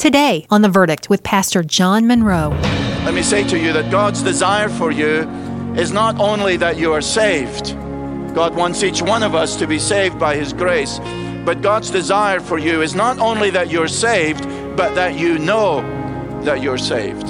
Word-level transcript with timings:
Today 0.00 0.46
on 0.48 0.62
The 0.62 0.70
Verdict 0.70 1.10
with 1.10 1.22
Pastor 1.22 1.62
John 1.62 2.06
Munro. 2.06 2.48
Let 3.04 3.12
me 3.12 3.20
say 3.20 3.46
to 3.46 3.58
you 3.58 3.74
that 3.74 3.90
God's 3.90 4.22
desire 4.22 4.70
for 4.70 4.90
you 4.90 5.28
is 5.76 5.92
not 5.92 6.18
only 6.18 6.56
that 6.56 6.78
you 6.78 6.94
are 6.94 7.02
saved, 7.02 7.74
God 8.34 8.54
wants 8.54 8.82
each 8.82 9.02
one 9.02 9.22
of 9.22 9.34
us 9.34 9.56
to 9.56 9.66
be 9.66 9.78
saved 9.78 10.18
by 10.18 10.36
His 10.36 10.54
grace, 10.54 10.98
but 11.44 11.60
God's 11.60 11.90
desire 11.90 12.40
for 12.40 12.56
you 12.56 12.80
is 12.80 12.94
not 12.94 13.18
only 13.18 13.50
that 13.50 13.70
you're 13.70 13.88
saved, 13.88 14.44
but 14.74 14.94
that 14.94 15.18
you 15.18 15.38
know 15.38 15.82
that 16.44 16.62
you're 16.62 16.78
saved. 16.78 17.26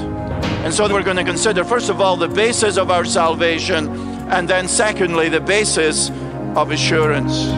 And 0.63 0.73
so 0.73 0.89
we're 0.89 1.03
going 1.03 1.17
to 1.17 1.25
consider, 1.25 1.65
first 1.65 1.91
of 1.91 2.01
all, 2.01 2.17
the 2.17 2.29
basis 2.29 2.77
of 2.77 2.89
our 2.89 3.05
salvation, 3.05 3.89
and 4.31 4.49
then 4.49 4.69
secondly, 4.69 5.29
the 5.29 5.41
basis 5.41 6.11
of 6.55 6.71
assurance. 6.71 7.49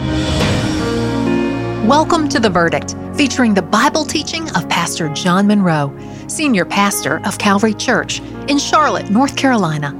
Welcome 1.83 2.29
to 2.29 2.39
The 2.39 2.49
Verdict, 2.49 2.95
featuring 3.17 3.53
the 3.53 3.61
Bible 3.61 4.05
teaching 4.05 4.49
of 4.55 4.69
Pastor 4.69 5.09
John 5.09 5.47
Munro, 5.47 5.93
Senior 6.29 6.63
Pastor 6.63 7.19
of 7.25 7.37
Calvary 7.37 7.73
Church 7.73 8.21
in 8.47 8.57
Charlotte, 8.57 9.09
North 9.09 9.35
Carolina. 9.35 9.91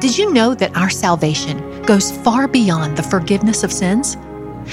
Did 0.00 0.18
you 0.18 0.30
know 0.34 0.54
that 0.54 0.76
our 0.76 0.90
salvation 0.90 1.80
goes 1.84 2.12
far 2.18 2.46
beyond 2.46 2.94
the 2.94 3.02
forgiveness 3.02 3.64
of 3.64 3.72
sins? 3.72 4.18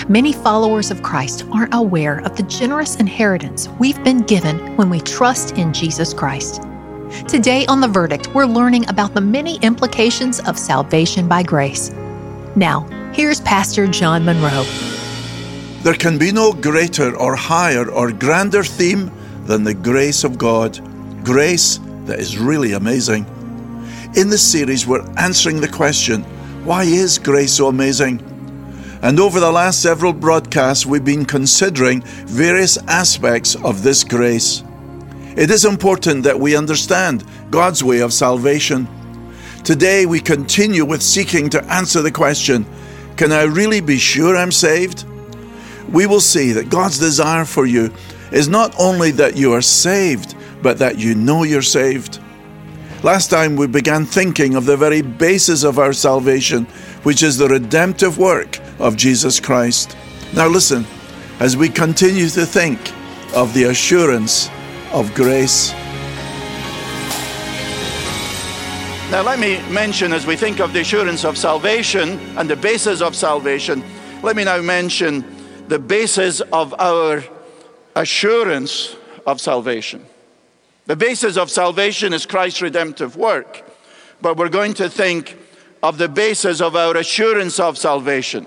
Many 0.09 0.33
followers 0.33 0.91
of 0.91 1.01
Christ 1.01 1.45
aren't 1.53 1.73
aware 1.73 2.19
of 2.25 2.35
the 2.35 2.43
generous 2.43 2.97
inheritance 2.97 3.69
we've 3.79 4.03
been 4.03 4.19
given 4.23 4.75
when 4.75 4.89
we 4.89 4.99
trust 4.99 5.57
in 5.57 5.71
Jesus 5.71 6.13
Christ. 6.13 6.63
Today 7.29 7.65
on 7.67 7.79
The 7.79 7.87
Verdict, 7.87 8.35
we're 8.35 8.45
learning 8.45 8.89
about 8.89 9.13
the 9.13 9.21
many 9.21 9.55
implications 9.59 10.41
of 10.41 10.59
salvation 10.59 11.29
by 11.29 11.43
grace. 11.43 11.91
Now, 12.57 12.81
here's 13.13 13.39
Pastor 13.39 13.87
John 13.87 14.25
Munro. 14.25 14.65
There 15.85 15.93
can 15.93 16.17
be 16.17 16.31
no 16.31 16.51
greater 16.51 17.15
or 17.15 17.35
higher 17.35 17.87
or 17.87 18.11
grander 18.11 18.63
theme 18.63 19.11
than 19.45 19.63
the 19.63 19.75
grace 19.75 20.23
of 20.23 20.35
God. 20.35 20.79
Grace 21.23 21.79
that 22.05 22.19
is 22.19 22.39
really 22.39 22.73
amazing. 22.73 23.27
In 24.15 24.31
this 24.31 24.41
series, 24.41 24.87
we're 24.87 25.07
answering 25.19 25.61
the 25.61 25.67
question 25.67 26.23
why 26.65 26.85
is 26.85 27.19
grace 27.19 27.53
so 27.53 27.67
amazing? 27.67 28.19
And 29.03 29.19
over 29.19 29.39
the 29.39 29.51
last 29.51 29.83
several 29.83 30.11
broadcasts, 30.11 30.87
we've 30.87 31.05
been 31.05 31.23
considering 31.23 32.01
various 32.01 32.79
aspects 32.87 33.53
of 33.53 33.83
this 33.83 34.03
grace. 34.03 34.63
It 35.37 35.51
is 35.51 35.65
important 35.65 36.23
that 36.23 36.39
we 36.39 36.57
understand 36.57 37.23
God's 37.51 37.83
way 37.83 37.99
of 37.99 38.11
salvation. 38.11 38.87
Today, 39.63 40.07
we 40.07 40.19
continue 40.19 40.83
with 40.83 41.03
seeking 41.03 41.47
to 41.51 41.63
answer 41.65 42.01
the 42.01 42.11
question 42.11 42.65
Can 43.17 43.31
I 43.31 43.43
really 43.43 43.81
be 43.81 43.99
sure 43.99 44.35
I'm 44.35 44.51
saved? 44.51 45.05
We 45.91 46.05
will 46.05 46.19
see 46.19 46.51
that 46.53 46.69
God's 46.69 46.99
desire 46.99 47.45
for 47.45 47.65
you 47.65 47.93
is 48.31 48.47
not 48.47 48.75
only 48.79 49.11
that 49.11 49.37
you 49.37 49.53
are 49.53 49.61
saved, 49.61 50.35
but 50.61 50.77
that 50.79 50.97
you 50.97 51.15
know 51.15 51.43
you're 51.43 51.61
saved. 51.61 52.19
Last 53.03 53.29
time 53.29 53.55
we 53.55 53.67
began 53.67 54.05
thinking 54.05 54.55
of 54.55 54.65
the 54.65 54.75
very 54.75 55.01
basis 55.01 55.63
of 55.63 55.77
our 55.77 55.93
salvation, 55.93 56.65
which 57.03 57.21
is 57.21 57.37
the 57.37 57.47
redemptive 57.47 58.17
work 58.17 58.59
of 58.79 58.97
Jesus 58.97 59.39
Christ. 59.39 59.95
Now, 60.33 60.47
listen, 60.47 60.85
as 61.39 61.55
we 61.55 61.69
continue 61.69 62.29
to 62.29 62.45
think 62.45 62.79
of 63.35 63.53
the 63.53 63.65
assurance 63.65 64.49
of 64.91 65.13
grace. 65.13 65.71
Now, 69.11 69.21
let 69.21 69.37
me 69.39 69.61
mention 69.69 70.13
as 70.13 70.25
we 70.25 70.35
think 70.35 70.59
of 70.59 70.73
the 70.73 70.79
assurance 70.79 71.25
of 71.25 71.37
salvation 71.37 72.19
and 72.37 72.49
the 72.49 72.55
basis 72.55 73.01
of 73.01 73.15
salvation, 73.15 73.83
let 74.23 74.35
me 74.35 74.45
now 74.45 74.61
mention 74.61 75.23
the 75.67 75.79
basis 75.79 76.41
of 76.41 76.73
our 76.79 77.23
assurance 77.95 78.95
of 79.25 79.41
salvation. 79.41 80.05
The 80.85 80.95
basis 80.95 81.37
of 81.37 81.49
salvation 81.49 82.13
is 82.13 82.25
Christ's 82.25 82.61
redemptive 82.61 83.15
work, 83.15 83.63
but 84.21 84.37
we're 84.37 84.49
going 84.49 84.75
to 84.75 84.89
think 84.89 85.37
of 85.81 85.97
the 85.97 86.09
basis 86.09 86.61
of 86.61 86.75
our 86.75 86.95
assurance 86.95 87.59
of 87.59 87.77
salvation. 87.77 88.45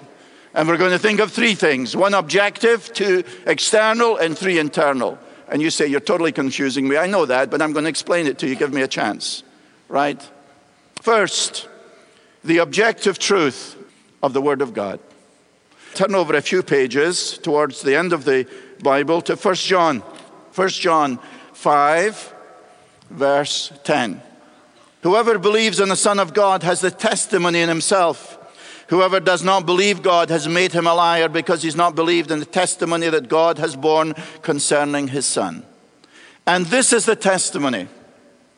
And 0.55 0.69
we're 0.69 0.77
going 0.77 0.93
to 0.93 0.99
think 0.99 1.21
of 1.21 1.33
three 1.33 1.55
things 1.55 1.97
one 1.97 2.15
objective, 2.15 2.93
two 2.93 3.25
external, 3.47 4.17
and 4.17 4.37
three 4.37 4.59
internal. 4.59 5.19
And 5.49 5.61
you 5.62 5.71
say, 5.71 5.87
You're 5.87 6.00
totally 6.00 6.33
confusing 6.33 6.89
me. 6.89 6.97
I 6.97 7.06
know 7.06 7.27
that, 7.27 7.50
but 7.50 7.61
I'm 7.61 7.73
going 7.73 7.85
to 7.85 7.91
explain 7.91 8.27
it 8.27 8.39
to 8.39 8.49
you. 8.49 8.55
Give 8.56 8.73
me 8.73 8.83
a 8.83 8.89
chance, 8.89 9.43
right? 9.89 10.21
First, 11.03 11.69
the 12.45 12.59
objective 12.59 13.19
truth 13.19 13.77
of 14.23 14.33
the 14.33 14.41
Word 14.41 14.62
of 14.62 14.75
God 14.75 15.00
turn 15.94 16.15
over 16.15 16.34
a 16.34 16.43
few 16.43 16.62
pages 16.62 17.38
towards 17.38 17.82
the 17.82 17.97
end 17.97 18.12
of 18.12 18.25
the 18.25 18.47
Bible 18.82 19.21
to 19.22 19.37
1 19.37 19.54
John. 19.56 20.00
1 20.54 20.69
John 20.69 21.19
5, 21.53 22.34
verse 23.10 23.72
10. 23.84 24.22
Whoever 25.03 25.38
believes 25.38 25.81
in 25.81 25.88
the 25.88 25.97
Son 25.97 26.19
of 26.19 26.34
God 26.34 26.62
has 26.62 26.81
the 26.81 26.91
testimony 26.91 27.60
in 27.60 27.69
himself. 27.69 28.34
Whoever 28.88 29.21
does 29.21 29.44
not 29.44 29.66
believe 29.66 30.03
God 30.03 30.31
has 30.31 30.49
made 30.49 30.72
him 30.72 30.87
a 30.87 30.94
liar 30.94 31.28
because 31.28 31.62
he's 31.62 31.76
not 31.76 31.94
believed 31.94 32.31
in 32.31 32.41
the 32.41 32.47
testimony 32.47 33.09
that 33.09 33.28
God 33.28 33.59
has 33.59 33.76
borne 33.76 34.15
concerning 34.43 35.09
his 35.09 35.26
Son. 35.26 35.65
And 36.47 36.66
this 36.66 36.93
is 36.93 37.05
the 37.05 37.16
testimony 37.16 37.88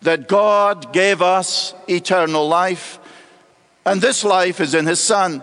that 0.03 0.29
God 0.29 0.93
gave 0.93 1.21
us 1.21 1.75
eternal 1.89 2.49
life, 2.49 2.99
and 3.85 4.01
this 4.01 4.25
life 4.25 4.61
is 4.61 4.75
in 4.75 4.87
his 4.87 5.01
Son. 5.01 5.43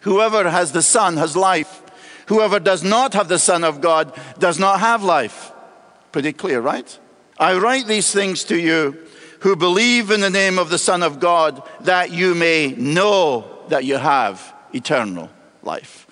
Whoever 0.00 0.48
has 0.48 0.72
the 0.72 0.82
Son 0.82 1.16
has 1.16 1.36
life. 1.36 1.82
Whoever 2.26 2.60
does 2.60 2.82
not 2.82 3.14
have 3.14 3.28
the 3.28 3.38
Son 3.38 3.64
of 3.64 3.80
God 3.80 4.18
does 4.38 4.58
not 4.58 4.80
have 4.80 5.02
life. 5.02 5.52
Pretty 6.12 6.32
clear, 6.32 6.60
right? 6.60 6.98
I 7.38 7.58
write 7.58 7.86
these 7.86 8.12
things 8.12 8.44
to 8.44 8.58
you 8.58 9.06
who 9.40 9.56
believe 9.56 10.10
in 10.10 10.20
the 10.20 10.30
name 10.30 10.58
of 10.58 10.70
the 10.70 10.78
Son 10.78 11.02
of 11.02 11.20
God 11.20 11.62
that 11.80 12.12
you 12.12 12.34
may 12.34 12.68
know 12.76 13.64
that 13.68 13.84
you 13.84 13.96
have 13.96 14.54
eternal 14.74 15.30
life. 15.62 16.06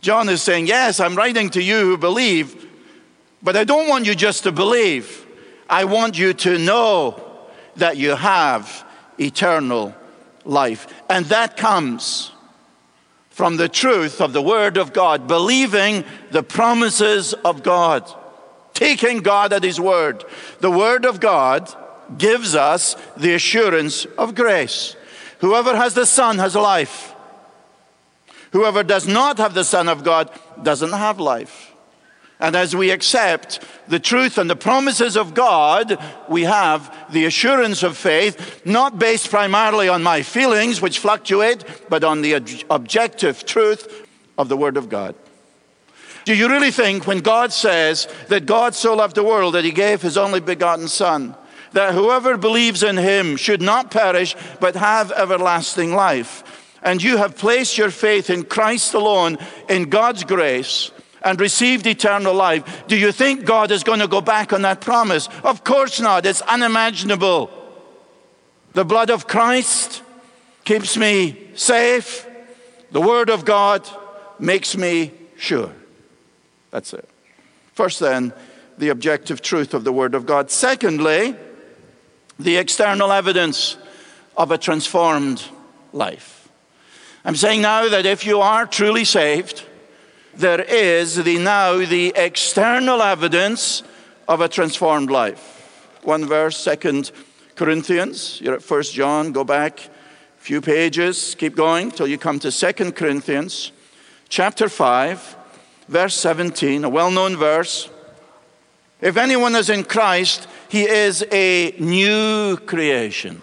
John 0.00 0.28
is 0.28 0.42
saying, 0.42 0.66
Yes, 0.66 1.00
I'm 1.00 1.16
writing 1.16 1.50
to 1.50 1.62
you 1.62 1.80
who 1.80 1.96
believe, 1.96 2.66
but 3.42 3.56
I 3.56 3.64
don't 3.64 3.88
want 3.88 4.06
you 4.06 4.14
just 4.14 4.44
to 4.44 4.52
believe. 4.52 5.26
I 5.68 5.84
want 5.84 6.18
you 6.18 6.32
to 6.34 6.58
know 6.58 7.20
that 7.76 7.96
you 7.96 8.14
have 8.14 8.86
eternal 9.18 9.94
life. 10.44 10.86
And 11.10 11.26
that 11.26 11.56
comes 11.56 12.32
from 13.38 13.56
the 13.56 13.68
truth 13.68 14.20
of 14.20 14.32
the 14.32 14.42
Word 14.42 14.76
of 14.76 14.92
God, 14.92 15.28
believing 15.28 16.02
the 16.32 16.42
promises 16.42 17.34
of 17.34 17.62
God, 17.62 18.02
taking 18.74 19.20
God 19.20 19.52
at 19.52 19.62
His 19.62 19.78
Word. 19.78 20.24
The 20.58 20.72
Word 20.72 21.04
of 21.04 21.20
God 21.20 21.72
gives 22.18 22.56
us 22.56 22.96
the 23.16 23.34
assurance 23.34 24.06
of 24.18 24.34
grace. 24.34 24.96
Whoever 25.38 25.76
has 25.76 25.94
the 25.94 26.04
Son 26.04 26.38
has 26.38 26.56
life. 26.56 27.14
Whoever 28.50 28.82
does 28.82 29.06
not 29.06 29.38
have 29.38 29.54
the 29.54 29.62
Son 29.62 29.88
of 29.88 30.02
God 30.02 30.32
doesn't 30.60 30.90
have 30.90 31.20
life. 31.20 31.67
And 32.40 32.54
as 32.54 32.74
we 32.74 32.90
accept 32.90 33.60
the 33.88 33.98
truth 33.98 34.38
and 34.38 34.48
the 34.48 34.56
promises 34.56 35.16
of 35.16 35.34
God, 35.34 35.98
we 36.28 36.44
have 36.44 37.12
the 37.12 37.24
assurance 37.24 37.82
of 37.82 37.96
faith, 37.96 38.64
not 38.64 38.98
based 38.98 39.30
primarily 39.30 39.88
on 39.88 40.04
my 40.04 40.22
feelings, 40.22 40.80
which 40.80 41.00
fluctuate, 41.00 41.64
but 41.88 42.04
on 42.04 42.22
the 42.22 42.34
objective 42.70 43.44
truth 43.44 44.06
of 44.36 44.48
the 44.48 44.56
Word 44.56 44.76
of 44.76 44.88
God. 44.88 45.16
Do 46.24 46.34
you 46.34 46.48
really 46.48 46.70
think 46.70 47.06
when 47.06 47.20
God 47.20 47.52
says 47.52 48.06
that 48.28 48.46
God 48.46 48.74
so 48.74 48.94
loved 48.94 49.16
the 49.16 49.24
world 49.24 49.54
that 49.54 49.64
he 49.64 49.72
gave 49.72 50.02
his 50.02 50.18
only 50.18 50.40
begotten 50.40 50.86
Son, 50.86 51.34
that 51.72 51.94
whoever 51.94 52.36
believes 52.36 52.82
in 52.82 52.98
him 52.98 53.36
should 53.36 53.62
not 53.62 53.90
perish 53.90 54.36
but 54.60 54.76
have 54.76 55.10
everlasting 55.10 55.92
life? 55.92 56.44
And 56.82 57.02
you 57.02 57.16
have 57.16 57.36
placed 57.36 57.76
your 57.78 57.90
faith 57.90 58.30
in 58.30 58.44
Christ 58.44 58.94
alone, 58.94 59.38
in 59.68 59.88
God's 59.88 60.22
grace 60.22 60.92
and 61.22 61.40
received 61.40 61.86
eternal 61.86 62.34
life, 62.34 62.84
do 62.86 62.96
you 62.96 63.12
think 63.12 63.44
God 63.44 63.70
is 63.70 63.82
going 63.82 64.00
to 64.00 64.08
go 64.08 64.20
back 64.20 64.52
on 64.52 64.62
that 64.62 64.80
promise? 64.80 65.28
Of 65.42 65.64
course 65.64 66.00
not. 66.00 66.26
It's 66.26 66.42
unimaginable. 66.42 67.50
The 68.72 68.84
blood 68.84 69.10
of 69.10 69.26
Christ 69.26 70.02
keeps 70.64 70.96
me 70.96 71.50
safe. 71.54 72.26
The 72.92 73.00
Word 73.00 73.30
of 73.30 73.44
God 73.44 73.88
makes 74.38 74.76
me 74.76 75.12
sure. 75.36 75.72
That's 76.70 76.92
it. 76.92 77.08
First, 77.74 78.00
then, 78.00 78.32
the 78.76 78.90
objective 78.90 79.42
truth 79.42 79.74
of 79.74 79.84
the 79.84 79.92
Word 79.92 80.14
of 80.14 80.26
God. 80.26 80.50
Secondly, 80.50 81.34
the 82.38 82.56
external 82.56 83.12
evidence 83.12 83.76
of 84.36 84.50
a 84.50 84.58
transformed 84.58 85.42
life. 85.92 86.48
I'm 87.24 87.36
saying 87.36 87.62
now 87.62 87.88
that 87.88 88.06
if 88.06 88.24
you 88.24 88.40
are 88.40 88.66
truly 88.66 89.04
saved, 89.04 89.64
there 90.38 90.60
is 90.60 91.16
the 91.16 91.36
now 91.38 91.84
the 91.84 92.12
external 92.14 93.02
evidence 93.02 93.82
of 94.28 94.40
a 94.40 94.48
transformed 94.48 95.10
life. 95.10 95.98
One 96.04 96.26
verse, 96.26 96.56
Second 96.56 97.10
Corinthians. 97.56 98.40
You're 98.40 98.54
at 98.54 98.62
First 98.62 98.94
John. 98.94 99.32
Go 99.32 99.42
back 99.42 99.80
a 99.80 99.90
few 100.38 100.60
pages. 100.60 101.34
Keep 101.34 101.56
going 101.56 101.90
till 101.90 102.06
you 102.06 102.18
come 102.18 102.38
to 102.38 102.52
Second 102.52 102.94
Corinthians, 102.94 103.72
chapter 104.28 104.68
five, 104.68 105.36
verse 105.88 106.14
17. 106.14 106.84
A 106.84 106.88
well-known 106.88 107.36
verse. 107.36 107.90
If 109.00 109.16
anyone 109.16 109.56
is 109.56 109.68
in 109.68 109.82
Christ, 109.82 110.46
he 110.68 110.82
is 110.82 111.24
a 111.32 111.74
new 111.80 112.56
creation. 112.58 113.42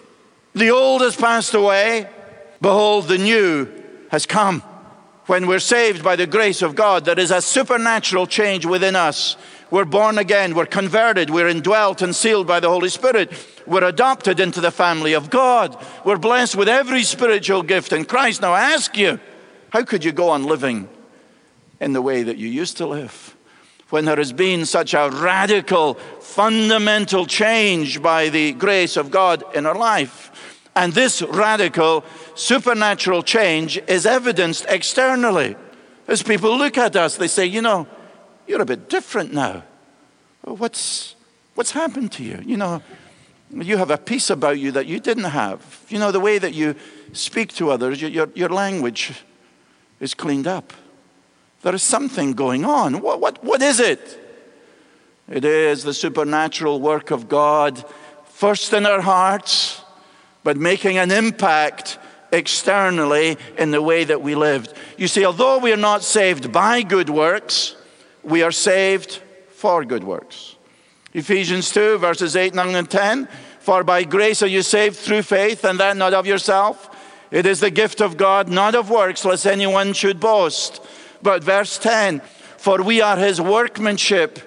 The 0.54 0.70
old 0.70 1.02
has 1.02 1.14
passed 1.14 1.52
away. 1.52 2.08
Behold, 2.62 3.08
the 3.08 3.18
new 3.18 3.68
has 4.10 4.24
come. 4.24 4.62
When 5.26 5.48
we're 5.48 5.58
saved 5.58 6.04
by 6.04 6.14
the 6.14 6.26
grace 6.26 6.62
of 6.62 6.76
God, 6.76 7.04
there 7.04 7.18
is 7.18 7.32
a 7.32 7.42
supernatural 7.42 8.28
change 8.28 8.64
within 8.64 8.94
us. 8.94 9.36
We're 9.72 9.84
born 9.84 10.18
again, 10.18 10.54
we're 10.54 10.66
converted, 10.66 11.30
we're 11.30 11.48
indwelt 11.48 12.00
and 12.00 12.14
sealed 12.14 12.46
by 12.46 12.60
the 12.60 12.68
Holy 12.68 12.88
Spirit. 12.88 13.32
We're 13.66 13.82
adopted 13.82 14.38
into 14.38 14.60
the 14.60 14.70
family 14.70 15.14
of 15.14 15.28
God. 15.28 15.76
We're 16.04 16.18
blessed 16.18 16.54
with 16.54 16.68
every 16.68 17.02
spiritual 17.02 17.64
gift 17.64 17.92
in 17.92 18.04
Christ. 18.04 18.40
Now, 18.40 18.52
I 18.52 18.72
ask 18.74 18.96
you, 18.96 19.18
how 19.70 19.82
could 19.82 20.04
you 20.04 20.12
go 20.12 20.28
on 20.28 20.44
living 20.44 20.88
in 21.80 21.92
the 21.92 22.02
way 22.02 22.22
that 22.22 22.36
you 22.36 22.48
used 22.48 22.76
to 22.76 22.86
live? 22.86 23.36
When 23.90 24.04
there 24.04 24.16
has 24.16 24.32
been 24.32 24.64
such 24.64 24.94
a 24.94 25.10
radical, 25.10 25.94
fundamental 26.20 27.26
change 27.26 28.00
by 28.00 28.28
the 28.28 28.52
grace 28.52 28.96
of 28.96 29.10
God 29.10 29.42
in 29.54 29.66
our 29.66 29.76
life. 29.76 30.25
And 30.76 30.92
this 30.92 31.22
radical 31.22 32.04
supernatural 32.34 33.22
change 33.22 33.78
is 33.88 34.04
evidenced 34.04 34.66
externally. 34.68 35.56
As 36.06 36.22
people 36.22 36.56
look 36.56 36.76
at 36.76 36.94
us, 36.94 37.16
they 37.16 37.28
say, 37.28 37.46
You 37.46 37.62
know, 37.62 37.88
you're 38.46 38.60
a 38.60 38.66
bit 38.66 38.90
different 38.90 39.32
now. 39.32 39.64
What's, 40.42 41.16
what's 41.54 41.70
happened 41.72 42.12
to 42.12 42.22
you? 42.22 42.40
You 42.44 42.58
know, 42.58 42.82
you 43.50 43.78
have 43.78 43.90
a 43.90 43.96
peace 43.96 44.28
about 44.28 44.58
you 44.58 44.70
that 44.72 44.86
you 44.86 45.00
didn't 45.00 45.24
have. 45.24 45.84
You 45.88 45.98
know, 45.98 46.12
the 46.12 46.20
way 46.20 46.38
that 46.38 46.52
you 46.52 46.76
speak 47.12 47.54
to 47.54 47.70
others, 47.70 48.02
your, 48.02 48.28
your 48.34 48.50
language 48.50 49.24
is 49.98 50.12
cleaned 50.12 50.46
up. 50.46 50.74
There 51.62 51.74
is 51.74 51.82
something 51.82 52.34
going 52.34 52.66
on. 52.66 53.00
What, 53.00 53.20
what, 53.20 53.42
what 53.42 53.62
is 53.62 53.80
it? 53.80 54.20
It 55.28 55.44
is 55.44 55.84
the 55.84 55.94
supernatural 55.94 56.80
work 56.80 57.10
of 57.10 57.28
God, 57.28 57.82
first 58.26 58.72
in 58.74 58.84
our 58.84 59.00
hearts, 59.00 59.82
but 60.46 60.56
making 60.56 60.96
an 60.96 61.10
impact 61.10 61.98
externally 62.30 63.36
in 63.58 63.72
the 63.72 63.82
way 63.82 64.04
that 64.04 64.22
we 64.22 64.36
lived. 64.36 64.72
You 64.96 65.08
see, 65.08 65.24
although 65.24 65.58
we 65.58 65.72
are 65.72 65.76
not 65.76 66.04
saved 66.04 66.52
by 66.52 66.82
good 66.82 67.10
works, 67.10 67.74
we 68.22 68.44
are 68.44 68.52
saved 68.52 69.20
for 69.50 69.84
good 69.84 70.04
works. 70.04 70.54
Ephesians 71.12 71.72
2, 71.72 71.98
verses 71.98 72.36
8, 72.36 72.54
9, 72.54 72.76
and 72.76 72.88
10. 72.88 73.26
For 73.58 73.82
by 73.82 74.04
grace 74.04 74.40
are 74.40 74.46
you 74.46 74.62
saved 74.62 74.94
through 74.94 75.22
faith, 75.22 75.64
and 75.64 75.80
that 75.80 75.96
not 75.96 76.14
of 76.14 76.28
yourself. 76.28 76.90
It 77.32 77.44
is 77.44 77.58
the 77.58 77.72
gift 77.72 78.00
of 78.00 78.16
God, 78.16 78.48
not 78.48 78.76
of 78.76 78.88
works, 78.88 79.24
lest 79.24 79.48
anyone 79.48 79.94
should 79.94 80.20
boast. 80.20 80.80
But 81.22 81.42
verse 81.42 81.76
10 81.76 82.20
For 82.56 82.84
we 82.84 83.00
are 83.00 83.16
his 83.16 83.40
workmanship, 83.40 84.38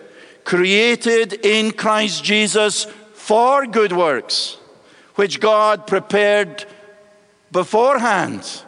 created 0.45 1.45
in 1.45 1.71
Christ 1.71 2.23
Jesus 2.23 2.87
for 3.11 3.67
good 3.67 3.91
works, 3.91 4.58
which 5.19 5.41
God 5.41 5.85
prepared 5.85 6.63
beforehand 7.51 8.63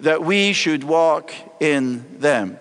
that 0.00 0.24
we 0.24 0.54
should 0.54 0.82
walk 0.82 1.34
in 1.60 2.18
them. 2.18 2.58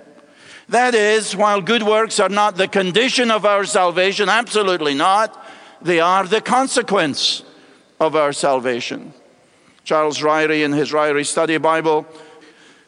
That 0.67 0.93
is, 0.93 1.33
while 1.33 1.61
good 1.61 1.81
works 1.81 2.19
are 2.19 2.27
not 2.27 2.57
the 2.57 2.67
condition 2.67 3.31
of 3.31 3.45
our 3.45 3.63
salvation, 3.63 4.27
absolutely 4.27 4.95
not, 4.95 5.41
they 5.81 6.01
are 6.01 6.25
the 6.25 6.41
consequence 6.41 7.43
of 8.01 8.17
our 8.17 8.33
salvation. 8.33 9.13
Charles 9.85 10.19
Ryrie, 10.19 10.65
in 10.65 10.73
his 10.73 10.91
Ryrie 10.91 11.25
Study 11.25 11.57
Bible, 11.57 12.05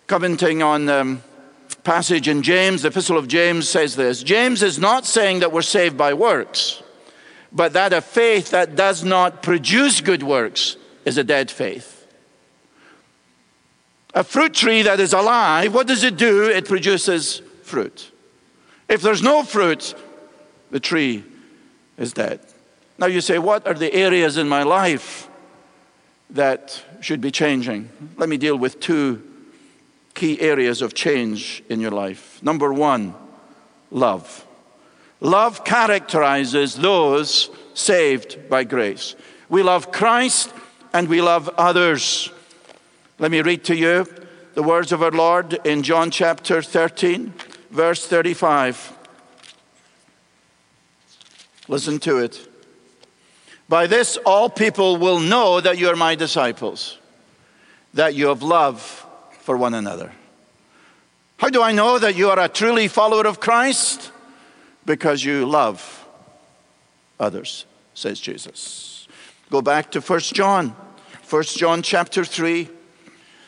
commenting 0.08 0.62
on 0.62 0.90
um, 0.90 1.24
passage 1.86 2.28
in 2.28 2.42
James, 2.42 2.82
the 2.82 2.90
Epistle 2.90 3.18
of 3.18 3.30
James 3.30 3.70
says 3.70 3.96
this 3.96 4.24
James 4.24 4.62
is 4.62 4.78
not 4.78 5.06
saying 5.06 5.40
that 5.40 5.54
we're 5.54 5.62
saved 5.62 5.96
by 5.96 6.14
works, 6.14 6.84
but 7.52 7.74
that 7.74 7.94
a 7.94 8.02
faith 8.02 8.52
that 8.52 8.76
does 8.76 9.04
not 9.04 9.42
produce 9.42 10.02
good 10.02 10.24
works 10.24 10.78
is 11.06 11.18
a 11.18 11.24
dead 11.24 11.50
faith. 11.50 12.08
A 14.14 14.24
fruit 14.24 14.54
tree 14.54 14.82
that 14.82 15.00
is 15.00 15.14
alive, 15.14 15.74
what 15.74 15.88
does 15.88 16.04
it 16.04 16.18
do? 16.18 16.46
It 16.46 16.68
produces 16.68 17.42
fruit. 17.64 18.12
If 18.90 19.02
there's 19.02 19.22
no 19.22 19.44
fruit, 19.44 19.94
the 20.72 20.80
tree 20.80 21.24
is 21.98 22.14
dead. 22.14 22.40
Now 22.98 23.06
you 23.06 23.22
say, 23.22 23.38
what 23.38 23.68
are 23.68 23.74
the 23.74 23.94
areas 23.94 24.38
in 24.38 24.50
my 24.50 24.64
life 24.64 25.30
that 26.32 26.84
should 27.00 27.22
be 27.22 27.32
changing? 27.32 27.90
Let 28.18 28.28
me 28.28 28.38
deal 28.38 28.58
with 28.58 28.80
two 28.80 29.22
key 30.16 30.42
areas 30.42 30.82
of 30.82 30.96
change 30.96 31.64
in 31.70 31.80
your 31.80 31.92
life. 31.92 32.42
Number 32.42 32.74
one, 32.74 33.14
love. 33.92 34.47
Love 35.20 35.64
characterizes 35.64 36.76
those 36.76 37.50
saved 37.74 38.50
by 38.50 38.64
grace. 38.64 39.16
We 39.50 39.64
love 39.64 39.92
Christ 39.92 40.54
and 40.94 41.08
we 41.08 41.22
love 41.22 41.50
others. 41.58 42.32
Let 43.20 43.32
me 43.32 43.42
read 43.42 43.64
to 43.66 43.76
you 43.76 44.06
the 44.54 44.64
words 44.64 44.92
of 44.92 45.02
our 45.02 45.12
Lord 45.12 45.60
in 45.66 45.84
John 45.84 46.12
chapter 46.12 46.62
13 46.62 47.34
verse 47.72 48.06
35. 48.06 48.94
Listen 51.68 52.00
to 52.00 52.20
it. 52.20 52.48
By 53.70 53.88
this, 53.88 54.18
all 54.26 54.50
people 54.50 54.98
will 54.98 55.20
know 55.20 55.60
that 55.60 55.78
you 55.78 55.90
are 55.90 55.96
my 55.96 56.16
disciples, 56.16 56.98
that 57.94 58.16
you 58.16 58.28
have 58.28 58.42
love 58.42 59.06
for 59.42 59.58
one 59.58 59.74
another. 59.74 60.14
How 61.38 61.50
do 61.50 61.62
I 61.62 61.74
know 61.74 62.00
that 62.00 62.16
you 62.16 62.30
are 62.30 62.40
a 62.40 62.48
truly 62.48 62.88
follower 62.88 63.28
of 63.28 63.40
Christ? 63.40 64.12
Because 64.88 65.24
you 65.24 65.46
love 65.46 66.08
others, 67.20 67.68
says 67.94 68.20
Jesus. 68.20 69.08
Go 69.52 69.62
back 69.62 69.92
to 69.92 70.02
1 70.02 70.20
John, 70.22 70.76
1 71.30 71.44
John 71.44 71.84
chapter 71.84 72.26
3, 72.26 72.70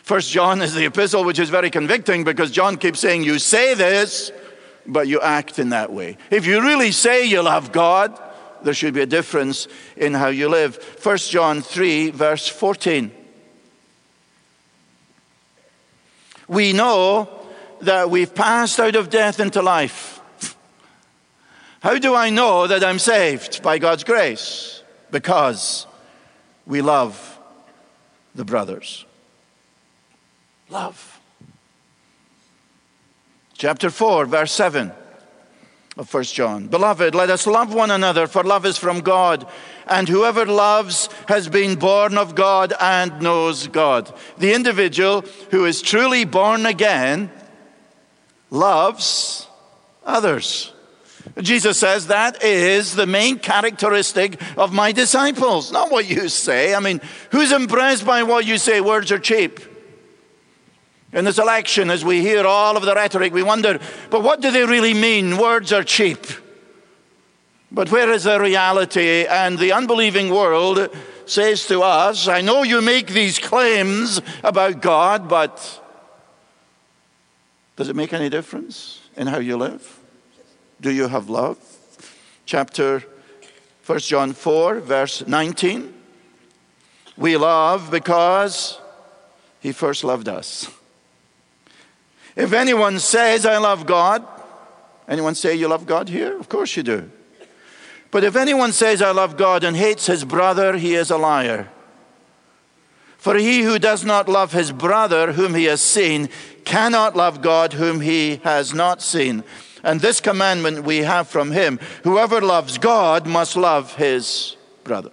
First 0.09 0.31
John 0.31 0.63
is 0.63 0.73
the 0.73 0.85
epistle 0.85 1.23
which 1.23 1.37
is 1.37 1.51
very 1.51 1.69
convicting 1.69 2.23
because 2.23 2.49
John 2.49 2.77
keeps 2.77 2.99
saying, 2.99 3.23
You 3.23 3.37
say 3.37 3.75
this, 3.75 4.31
but 4.87 5.07
you 5.07 5.21
act 5.21 5.59
in 5.59 5.69
that 5.69 5.93
way. 5.93 6.17
If 6.31 6.47
you 6.47 6.63
really 6.63 6.91
say 6.91 7.25
you 7.27 7.43
love 7.43 7.71
God, 7.71 8.19
there 8.63 8.73
should 8.73 8.95
be 8.95 9.01
a 9.01 9.05
difference 9.05 9.67
in 9.95 10.15
how 10.15 10.29
you 10.29 10.49
live. 10.49 10.77
First 10.77 11.29
John 11.29 11.61
3, 11.61 12.09
verse 12.09 12.47
14. 12.47 13.11
We 16.47 16.73
know 16.73 17.29
that 17.81 18.09
we've 18.09 18.33
passed 18.33 18.79
out 18.79 18.95
of 18.95 19.11
death 19.11 19.39
into 19.39 19.61
life. 19.61 20.18
How 21.81 21.97
do 21.97 22.15
I 22.15 22.29
know 22.29 22.67
that 22.67 22.83
I'm 22.83 22.99
saved? 22.99 23.63
By 23.63 23.79
God's 23.79 24.03
grace. 24.03 24.83
Because 25.11 25.87
we 26.65 26.81
love 26.81 27.39
the 28.35 28.45
brothers 28.45 29.05
love. 30.69 31.19
Chapter 33.53 33.89
4, 33.89 34.25
verse 34.25 34.51
7 34.51 34.91
of 35.97 36.13
1 36.13 36.23
John. 36.23 36.67
Beloved, 36.67 37.13
let 37.13 37.29
us 37.29 37.45
love 37.45 37.73
one 37.73 37.91
another, 37.91 38.27
for 38.27 38.43
love 38.43 38.65
is 38.65 38.77
from 38.77 39.01
God. 39.01 39.47
And 39.87 40.07
whoever 40.07 40.45
loves 40.45 41.09
has 41.27 41.49
been 41.49 41.75
born 41.75 42.17
of 42.17 42.35
God 42.35 42.73
and 42.79 43.21
knows 43.21 43.67
God. 43.67 44.13
The 44.37 44.53
individual 44.53 45.25
who 45.51 45.65
is 45.65 45.81
truly 45.81 46.23
born 46.23 46.65
again 46.65 47.31
loves 48.49 49.47
others. 50.05 50.71
Jesus 51.37 51.79
says 51.79 52.07
that 52.07 52.43
is 52.43 52.95
the 52.95 53.05
main 53.05 53.39
characteristic 53.39 54.41
of 54.57 54.73
my 54.73 54.91
disciples, 54.91 55.71
not 55.71 55.91
what 55.91 56.09
you 56.09 56.27
say. 56.27 56.73
I 56.73 56.79
mean, 56.79 57.01
who's 57.31 57.51
impressed 57.51 58.05
by 58.05 58.23
what 58.23 58.45
you 58.45 58.57
say? 58.57 58.81
Words 58.81 59.11
are 59.11 59.19
cheap. 59.19 59.59
In 61.11 61.25
this 61.25 61.39
election, 61.39 61.89
as 61.89 62.05
we 62.05 62.21
hear 62.21 62.45
all 62.45 62.77
of 62.77 62.83
the 62.83 62.93
rhetoric, 62.93 63.33
we 63.33 63.41
wonder, 63.41 63.79
but 64.09 64.21
what 64.21 64.41
do 64.41 64.51
they 64.51 64.65
really 64.65 64.93
mean? 64.93 65.37
Words 65.37 65.73
are 65.73 65.83
cheap. 65.83 66.25
But 67.71 67.91
where 67.91 68.11
is 68.11 68.23
the 68.23 68.39
reality? 68.39 69.25
And 69.25 69.57
the 69.57 69.71
unbelieving 69.71 70.29
world 70.29 70.89
says 71.25 71.67
to 71.67 71.83
us, 71.83 72.27
I 72.27 72.41
know 72.41 72.63
you 72.63 72.81
make 72.81 73.07
these 73.07 73.39
claims 73.39 74.21
about 74.43 74.81
God, 74.81 75.29
but 75.29 75.81
does 77.75 77.89
it 77.89 77.95
make 77.95 78.13
any 78.13 78.29
difference 78.29 78.99
in 79.15 79.27
how 79.27 79.39
you 79.39 79.57
live? 79.57 79.98
Do 80.81 80.91
you 80.91 81.07
have 81.07 81.29
love? 81.29 81.57
Chapter 82.45 83.03
1 83.85 83.99
John 83.99 84.33
4, 84.33 84.79
verse 84.79 85.27
19. 85.27 85.93
We 87.17 87.35
love 87.37 87.91
because 87.91 88.79
he 89.59 89.71
first 89.71 90.03
loved 90.03 90.29
us. 90.29 90.69
If 92.35 92.53
anyone 92.53 92.99
says, 92.99 93.45
I 93.45 93.57
love 93.57 93.85
God, 93.85 94.25
anyone 95.07 95.35
say 95.35 95.55
you 95.55 95.67
love 95.67 95.85
God 95.85 96.07
here? 96.07 96.39
Of 96.39 96.47
course 96.47 96.77
you 96.77 96.83
do. 96.83 97.11
But 98.11 98.23
if 98.23 98.35
anyone 98.35 98.71
says, 98.71 99.01
I 99.01 99.11
love 99.11 99.37
God 99.37 99.63
and 99.63 99.75
hates 99.75 100.05
his 100.05 100.23
brother, 100.23 100.77
he 100.77 100.95
is 100.95 101.11
a 101.11 101.17
liar. 101.17 101.69
For 103.17 103.35
he 103.35 103.63
who 103.63 103.79
does 103.79 104.05
not 104.05 104.29
love 104.29 104.53
his 104.53 104.71
brother 104.71 105.33
whom 105.33 105.53
he 105.53 105.65
has 105.65 105.81
seen 105.81 106.29
cannot 106.63 107.17
love 107.17 107.41
God 107.41 107.73
whom 107.73 107.99
he 107.99 108.37
has 108.45 108.73
not 108.73 109.01
seen. 109.01 109.43
And 109.83 109.99
this 110.01 110.19
commandment 110.19 110.83
we 110.83 110.97
have 110.97 111.27
from 111.27 111.51
him 111.51 111.79
whoever 112.03 112.41
loves 112.41 112.77
God 112.77 113.27
must 113.27 113.55
love 113.55 113.95
his 113.95 114.55
brother. 114.83 115.11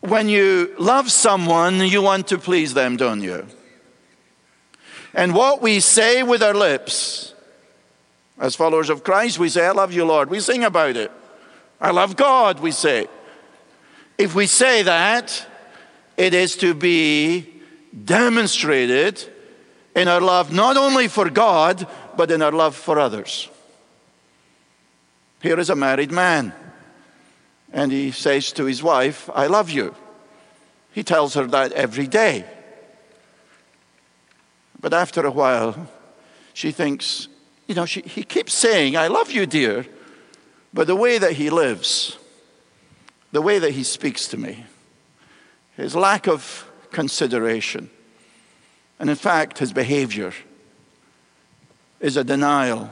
When 0.00 0.28
you 0.28 0.74
love 0.78 1.10
someone, 1.10 1.80
you 1.80 2.00
want 2.00 2.28
to 2.28 2.38
please 2.38 2.74
them, 2.74 2.96
don't 2.96 3.22
you? 3.22 3.46
And 5.14 5.34
what 5.34 5.62
we 5.62 5.80
say 5.80 6.22
with 6.22 6.42
our 6.42 6.54
lips, 6.54 7.34
as 8.38 8.54
followers 8.54 8.90
of 8.90 9.02
Christ, 9.02 9.38
we 9.38 9.48
say, 9.48 9.66
I 9.66 9.72
love 9.72 9.92
you, 9.92 10.04
Lord. 10.04 10.30
We 10.30 10.40
sing 10.40 10.62
about 10.62 10.96
it. 10.96 11.10
I 11.80 11.90
love 11.90 12.16
God, 12.16 12.60
we 12.60 12.70
say. 12.70 13.06
If 14.18 14.34
we 14.34 14.46
say 14.46 14.82
that, 14.82 15.46
it 16.16 16.34
is 16.34 16.56
to 16.56 16.74
be 16.74 17.48
demonstrated 18.04 19.22
in 19.94 20.08
our 20.08 20.20
love 20.20 20.52
not 20.52 20.76
only 20.76 21.08
for 21.08 21.30
God, 21.30 21.86
but 22.16 22.30
in 22.30 22.42
our 22.42 22.52
love 22.52 22.74
for 22.74 22.98
others. 22.98 23.48
Here 25.42 25.58
is 25.60 25.70
a 25.70 25.76
married 25.76 26.10
man, 26.10 26.52
and 27.72 27.92
he 27.92 28.10
says 28.10 28.52
to 28.52 28.64
his 28.64 28.82
wife, 28.82 29.28
I 29.34 29.46
love 29.46 29.70
you. 29.70 29.94
He 30.92 31.02
tells 31.02 31.34
her 31.34 31.46
that 31.48 31.72
every 31.72 32.06
day. 32.06 32.44
But 34.80 34.94
after 34.94 35.26
a 35.26 35.30
while, 35.30 35.88
she 36.54 36.72
thinks, 36.72 37.28
you 37.66 37.74
know, 37.74 37.86
she, 37.86 38.00
he 38.00 38.22
keeps 38.22 38.54
saying, 38.54 38.96
I 38.96 39.08
love 39.08 39.30
you, 39.30 39.46
dear. 39.46 39.86
But 40.72 40.86
the 40.86 40.96
way 40.96 41.18
that 41.18 41.32
he 41.32 41.50
lives, 41.50 42.18
the 43.32 43.42
way 43.42 43.58
that 43.58 43.72
he 43.72 43.82
speaks 43.82 44.28
to 44.28 44.36
me, 44.36 44.64
his 45.76 45.94
lack 45.94 46.26
of 46.26 46.70
consideration, 46.92 47.90
and 48.98 49.10
in 49.10 49.16
fact, 49.16 49.58
his 49.58 49.72
behavior 49.72 50.32
is 52.00 52.16
a 52.16 52.24
denial 52.24 52.90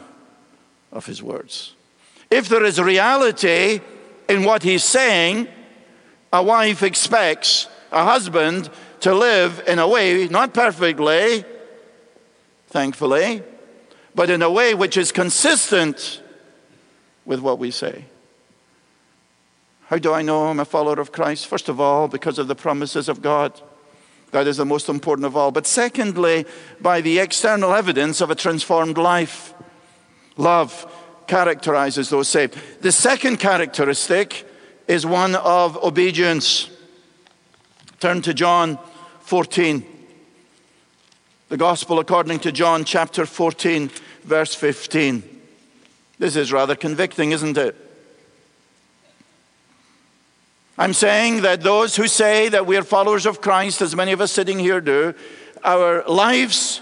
of 0.92 1.06
his 1.06 1.22
words. 1.22 1.74
If 2.30 2.48
there 2.48 2.64
is 2.64 2.80
reality 2.80 3.80
in 4.28 4.44
what 4.44 4.62
he's 4.62 4.84
saying, 4.84 5.48
a 6.32 6.42
wife 6.42 6.82
expects 6.82 7.68
a 7.92 8.04
husband 8.04 8.70
to 9.00 9.14
live 9.14 9.62
in 9.68 9.78
a 9.78 9.86
way, 9.86 10.26
not 10.28 10.54
perfectly, 10.54 11.44
thankfully, 12.68 13.42
but 14.14 14.30
in 14.30 14.42
a 14.42 14.50
way 14.50 14.74
which 14.74 14.96
is 14.96 15.12
consistent 15.12 16.22
with 17.24 17.40
what 17.40 17.58
we 17.58 17.70
say. 17.70 18.04
How 19.88 19.98
do 19.98 20.12
I 20.12 20.22
know 20.22 20.46
I'm 20.46 20.60
a 20.60 20.64
follower 20.64 20.98
of 20.98 21.12
Christ? 21.12 21.46
First 21.46 21.68
of 21.68 21.78
all, 21.80 22.08
because 22.08 22.38
of 22.38 22.48
the 22.48 22.54
promises 22.54 23.08
of 23.08 23.20
God. 23.20 23.60
That 24.34 24.48
is 24.48 24.56
the 24.56 24.64
most 24.64 24.88
important 24.88 25.26
of 25.26 25.36
all. 25.36 25.52
But 25.52 25.64
secondly, 25.64 26.44
by 26.80 27.00
the 27.00 27.20
external 27.20 27.72
evidence 27.72 28.20
of 28.20 28.30
a 28.30 28.34
transformed 28.34 28.98
life. 28.98 29.54
Love 30.36 30.92
characterizes 31.28 32.10
those 32.10 32.26
saved. 32.26 32.58
The 32.80 32.90
second 32.90 33.36
characteristic 33.36 34.44
is 34.88 35.06
one 35.06 35.36
of 35.36 35.76
obedience. 35.84 36.68
Turn 38.00 38.22
to 38.22 38.34
John 38.34 38.80
14. 39.20 39.86
The 41.48 41.56
Gospel 41.56 42.00
according 42.00 42.40
to 42.40 42.50
John 42.50 42.84
chapter 42.84 43.26
14, 43.26 43.88
verse 44.24 44.52
15. 44.52 45.22
This 46.18 46.34
is 46.34 46.52
rather 46.52 46.74
convicting, 46.74 47.30
isn't 47.30 47.56
it? 47.56 47.76
I'm 50.76 50.92
saying 50.92 51.42
that 51.42 51.62
those 51.62 51.94
who 51.94 52.08
say 52.08 52.48
that 52.48 52.66
we 52.66 52.76
are 52.76 52.82
followers 52.82 53.26
of 53.26 53.40
Christ, 53.40 53.80
as 53.80 53.94
many 53.94 54.10
of 54.12 54.20
us 54.20 54.32
sitting 54.32 54.58
here 54.58 54.80
do, 54.80 55.14
our 55.62 56.02
lives 56.08 56.80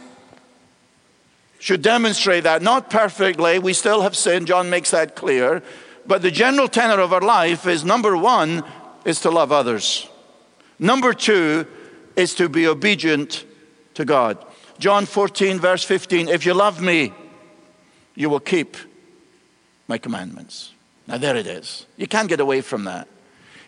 should 1.58 1.82
demonstrate 1.82 2.44
that. 2.44 2.62
Not 2.62 2.88
perfectly, 2.88 3.58
we 3.58 3.74
still 3.74 4.00
have 4.00 4.16
sin, 4.16 4.46
John 4.46 4.70
makes 4.70 4.90
that 4.92 5.14
clear. 5.14 5.62
But 6.06 6.22
the 6.22 6.30
general 6.30 6.68
tenor 6.68 7.00
of 7.00 7.12
our 7.12 7.20
life 7.20 7.66
is 7.66 7.84
number 7.84 8.16
one, 8.16 8.64
is 9.04 9.20
to 9.20 9.30
love 9.30 9.52
others. 9.52 10.08
Number 10.78 11.12
two 11.12 11.66
is 12.16 12.34
to 12.36 12.48
be 12.48 12.66
obedient 12.66 13.44
to 13.94 14.04
God. 14.04 14.44
John 14.78 15.06
14, 15.06 15.60
verse 15.60 15.84
15 15.84 16.28
If 16.28 16.46
you 16.46 16.54
love 16.54 16.80
me, 16.80 17.12
you 18.14 18.30
will 18.30 18.40
keep 18.40 18.76
my 19.86 19.98
commandments. 19.98 20.72
Now, 21.06 21.18
there 21.18 21.36
it 21.36 21.46
is. 21.46 21.86
You 21.96 22.06
can't 22.06 22.28
get 22.28 22.40
away 22.40 22.62
from 22.62 22.84
that. 22.84 23.06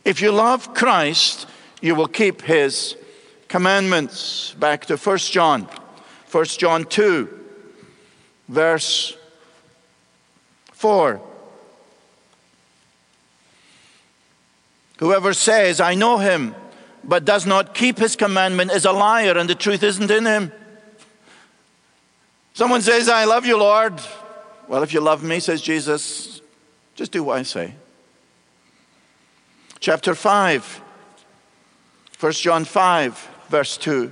If 0.05 0.21
you 0.21 0.33
love 0.33 0.75
Christ, 0.75 1.47
you 1.81 1.95
will 1.95 2.09
keep 2.09 2.43
his 2.43 2.97
commandments. 3.49 4.55
Back 4.59 4.85
to 4.87 4.97
1 4.97 5.19
John, 5.19 5.69
1 6.31 6.45
John 6.45 6.85
2, 6.85 7.41
verse 8.49 9.17
4. 10.73 11.21
Whoever 14.99 15.33
says, 15.33 15.81
I 15.81 15.95
know 15.95 16.19
him, 16.19 16.55
but 17.03 17.25
does 17.25 17.47
not 17.47 17.75
keep 17.75 17.99
his 17.99 18.15
commandment 18.15 18.73
is 18.73 18.85
a 18.85 18.93
liar, 18.93 19.37
and 19.37 19.49
the 19.49 19.55
truth 19.55 19.83
isn't 19.83 20.11
in 20.11 20.27
him. 20.27 20.53
Someone 22.53 22.83
says, 22.83 23.09
I 23.09 23.25
love 23.25 23.47
you, 23.47 23.59
Lord. 23.59 24.01
Well, 24.69 24.83
if 24.83 24.93
you 24.93 25.01
love 25.01 25.23
me, 25.23 25.41
says 25.41 25.61
Jesus, 25.61 26.41
just 26.95 27.11
do 27.11 27.25
what 27.25 27.39
I 27.39 27.43
say 27.43 27.75
chapter 29.85 30.15
5, 30.15 30.81
1 32.19 32.33
John 32.33 32.65
5, 32.65 33.29
verse 33.51 33.77
2. 33.77 34.11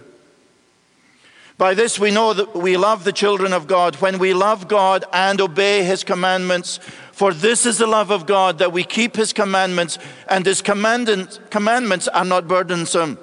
By 1.57 1.73
this 1.73 1.99
we 1.99 2.11
know 2.11 2.35
that 2.35 2.55
we 2.55 2.77
love 2.77 3.05
the 3.05 3.13
children 3.13 3.55
of 3.55 3.67
God 3.67 3.97
when 3.97 4.19
we 4.19 4.35
love 4.35 4.69
God 4.69 5.07
and 5.15 5.41
obey 5.41 5.83
his 5.83 6.05
commandments. 6.05 6.77
For 7.13 7.33
this 7.33 7.65
is 7.65 7.79
the 7.79 7.87
love 7.87 8.11
of 8.11 8.27
God 8.27 8.59
that 8.59 8.71
we 8.71 8.85
keep 8.85 9.17
his 9.17 9.33
commandments, 9.33 9.99
and 10.29 10.45
his 10.45 10.61
commandments 10.61 12.09
are 12.09 12.25
not 12.27 12.47
burdensome. 12.47 13.17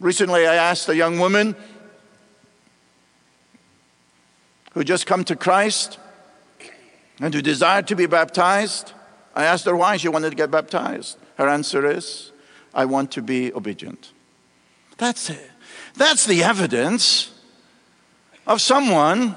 Recently, 0.00 0.46
I 0.46 0.54
asked 0.54 0.88
a 0.88 0.96
young 0.96 1.18
woman 1.18 1.54
who 4.72 4.84
just 4.84 5.04
come 5.04 5.22
to 5.24 5.36
Christ 5.36 5.98
and 7.20 7.34
who 7.34 7.42
desired 7.42 7.88
to 7.88 7.94
be 7.94 8.06
baptized. 8.06 8.92
I 9.34 9.44
asked 9.44 9.66
her 9.66 9.76
why 9.76 9.98
she 9.98 10.08
wanted 10.08 10.30
to 10.30 10.36
get 10.36 10.50
baptized. 10.50 11.18
Her 11.36 11.48
answer 11.48 11.90
is, 11.90 12.32
I 12.74 12.84
want 12.84 13.10
to 13.12 13.22
be 13.22 13.52
obedient. 13.52 14.12
That's 14.98 15.30
it. 15.30 15.50
That's 15.94 16.26
the 16.26 16.42
evidence 16.42 17.30
of 18.46 18.60
someone 18.60 19.36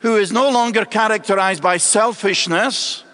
who 0.00 0.16
is 0.16 0.32
no 0.32 0.50
longer 0.50 0.84
characterized 0.84 1.62
by 1.62 1.78
selfishness, 1.78 3.04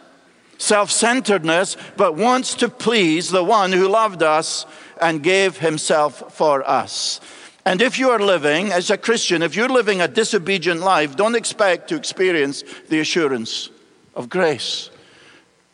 self 0.58 0.90
centeredness, 0.90 1.76
but 1.96 2.16
wants 2.16 2.54
to 2.56 2.68
please 2.68 3.30
the 3.30 3.44
one 3.44 3.72
who 3.72 3.88
loved 3.88 4.22
us 4.22 4.66
and 5.00 5.22
gave 5.22 5.58
himself 5.58 6.34
for 6.34 6.68
us. 6.68 7.20
And 7.64 7.80
if 7.80 7.98
you 7.98 8.10
are 8.10 8.18
living 8.18 8.72
as 8.72 8.90
a 8.90 8.96
Christian, 8.96 9.42
if 9.42 9.54
you're 9.54 9.68
living 9.68 10.00
a 10.00 10.08
disobedient 10.08 10.80
life, 10.80 11.16
don't 11.16 11.36
expect 11.36 11.88
to 11.88 11.96
experience 11.96 12.64
the 12.88 12.98
assurance 12.98 13.70
of 14.14 14.28
grace. 14.28 14.90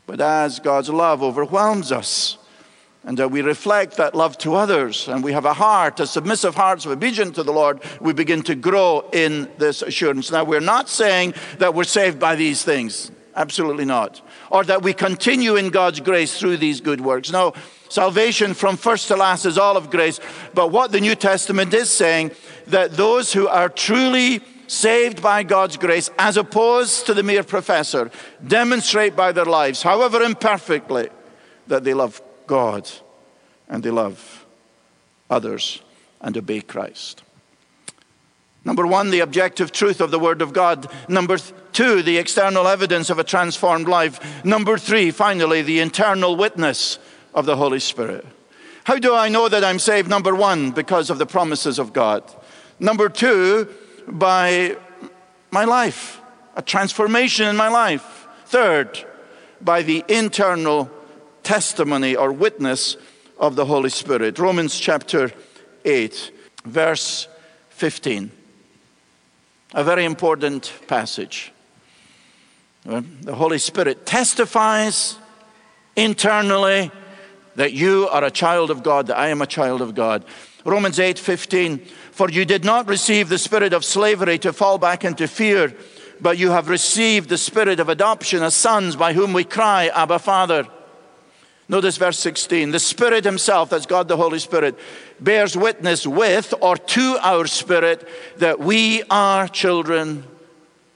But 0.09 0.23
as 0.23 0.59
God's 0.59 0.89
love 0.89 1.23
overwhelms 1.23 1.93
us, 1.93 2.39
and 3.05 3.21
uh, 3.21 3.29
we 3.29 3.43
reflect 3.43 3.99
that 3.99 4.15
love 4.15 4.39
to 4.39 4.55
others, 4.55 5.07
and 5.07 5.23
we 5.23 5.33
have 5.33 5.45
a 5.45 5.53
heart, 5.53 6.01
a 6.01 6.07
submissive 6.07 6.55
heart, 6.55 6.81
so 6.81 6.91
obedient 6.93 7.35
to 7.35 7.43
the 7.43 7.53
Lord, 7.53 7.83
we 8.01 8.15
begin 8.15 8.41
to 8.45 8.55
grow 8.55 9.07
in 9.13 9.51
this 9.59 9.83
assurance. 9.83 10.33
Now, 10.33 10.45
we're 10.45 10.61
not 10.61 10.89
saying 10.89 11.35
that 11.59 11.75
we're 11.75 11.85
saved 11.85 12.19
by 12.19 12.37
these 12.37 12.65
things. 12.65 13.13
Absolutely 13.37 13.85
not. 13.85 14.23
Or 14.51 14.65
that 14.65 14.83
we 14.83 14.95
continue 14.95 15.57
in 15.57 15.69
God's 15.69 16.01
grace 16.01 16.41
through 16.41 16.57
these 16.57 16.81
good 16.81 17.03
works. 17.03 17.31
No, 17.31 17.53
salvation 17.91 18.55
from 18.55 18.79
first 18.79 19.09
to 19.09 19.17
last 19.17 19.45
is 19.45 19.59
all 19.59 19.77
of 19.77 19.91
grace. 19.91 20.21
But 20.55 20.73
what 20.73 20.91
the 20.91 21.01
New 21.01 21.17
Testament 21.17 21.75
is 21.75 21.91
saying, 21.91 22.31
that 22.69 22.93
those 22.93 23.35
who 23.35 23.47
are 23.47 23.69
truly 23.69 24.41
saved 24.69 25.21
by 25.21 25.43
God's 25.43 25.77
grace, 25.77 26.11
as 26.19 26.37
opposed 26.37 27.07
to 27.07 27.15
the 27.15 27.25
mere 27.25 27.43
professor, 27.43 28.11
demonstrate 28.47 29.17
by 29.17 29.33
their 29.33 29.45
lives, 29.45 29.83
however 29.83 30.23
imperfectly, 30.23 31.09
that 31.67 31.83
they 31.83 31.95
love 31.95 32.23
God 32.47 32.89
and 33.69 33.83
they 33.83 33.91
love 33.91 34.47
others 35.29 35.83
and 36.21 36.37
obey 36.37 36.61
Christ. 36.61 37.23
Number 38.65 38.87
one, 38.87 39.11
the 39.11 39.21
objective 39.21 39.73
truth 39.73 40.01
of 40.01 40.11
the 40.11 40.19
Word 40.19 40.43
of 40.43 40.53
God. 40.53 40.91
Number 41.09 41.39
two, 41.73 42.03
the 42.03 42.19
external 42.19 42.67
evidence 42.67 43.09
of 43.09 43.19
a 43.19 43.25
transformed 43.25 43.89
life. 43.89 44.45
Number 44.45 44.77
three, 44.77 45.11
finally, 45.11 45.63
the 45.63 45.81
internal 45.81 46.37
witness 46.37 46.99
of 47.35 47.47
the 47.47 47.57
Holy 47.57 47.81
Spirit. 47.81 48.27
How 48.85 48.99
do 48.99 49.15
I 49.15 49.29
know 49.29 49.49
that 49.49 49.65
I'm 49.65 49.79
saved? 49.79 50.11
Number 50.11 50.35
one, 50.35 50.73
because 50.73 51.09
of 51.09 51.19
the 51.19 51.27
promises 51.27 51.79
of 51.79 51.93
God. 51.93 52.23
Number 52.81 53.09
two, 53.09 53.69
by 54.11 54.77
my 55.51 55.65
life, 55.65 56.21
a 56.57 56.63
transformation 56.63 57.47
in 57.49 57.57
my 57.57 57.69
life. 57.69 58.27
Third, 58.47 59.05
by 59.61 59.83
the 59.83 60.05
internal 60.09 60.91
testimony 61.43 62.17
or 62.17 62.33
witness 62.33 62.97
of 63.39 63.57
the 63.57 63.65
Holy 63.65 63.91
Spirit. 63.91 64.39
Romans 64.39 64.79
chapter 64.79 65.33
8, 65.85 66.33
verse 66.65 67.29
15. 67.71 68.31
A 69.75 69.85
very 69.85 70.05
important 70.05 70.73
passage. 70.87 71.53
Uh, 72.89 73.03
the 73.21 73.35
Holy 73.35 73.59
Spirit 73.59 74.07
testifies 74.07 75.19
internally 75.95 76.91
that 77.57 77.73
you 77.73 78.09
are 78.11 78.25
a 78.25 78.31
child 78.31 78.71
of 78.71 78.83
God, 78.83 79.09
that 79.09 79.19
I 79.19 79.29
am 79.29 79.43
a 79.43 79.47
child 79.47 79.83
of 79.83 79.95
God. 79.95 80.25
Romans 80.65 80.99
8 80.99 81.19
15, 81.19 81.79
for 82.11 82.29
you 82.31 82.45
did 82.45 82.65
not 82.65 82.89
receive 82.89 83.29
the 83.29 83.39
spirit 83.39 83.73
of 83.73 83.85
slavery 83.85 84.39
to 84.39 84.53
fall 84.53 84.79
back 84.79 85.05
into 85.05 85.29
fear, 85.29 85.75
but 86.21 86.39
you 86.39 86.51
have 86.51 86.69
received 86.69 87.29
the 87.29 87.39
spirit 87.39 87.81
of 87.81 87.89
adoption 87.89 88.43
as 88.43 88.55
sons 88.55 88.97
by 88.97 89.13
whom 89.13 89.33
we 89.33 89.45
cry, 89.45 89.89
Abba, 89.89 90.19
Father. 90.19 90.67
Notice 91.69 91.99
verse 91.99 92.19
16. 92.19 92.71
The 92.71 92.79
Spirit 92.79 93.25
Himself, 93.25 93.71
that's 93.71 93.85
God 93.85 94.09
the 94.09 94.17
Holy 94.17 94.39
Spirit, 94.39 94.79
bears 95.21 95.57
witness 95.57 96.07
with 96.07 96.55
or 96.61 96.77
to 96.77 97.19
our 97.21 97.47
spirit 97.47 98.09
that 98.39 98.59
we 98.59 99.03
are 99.11 99.47
children 99.49 100.25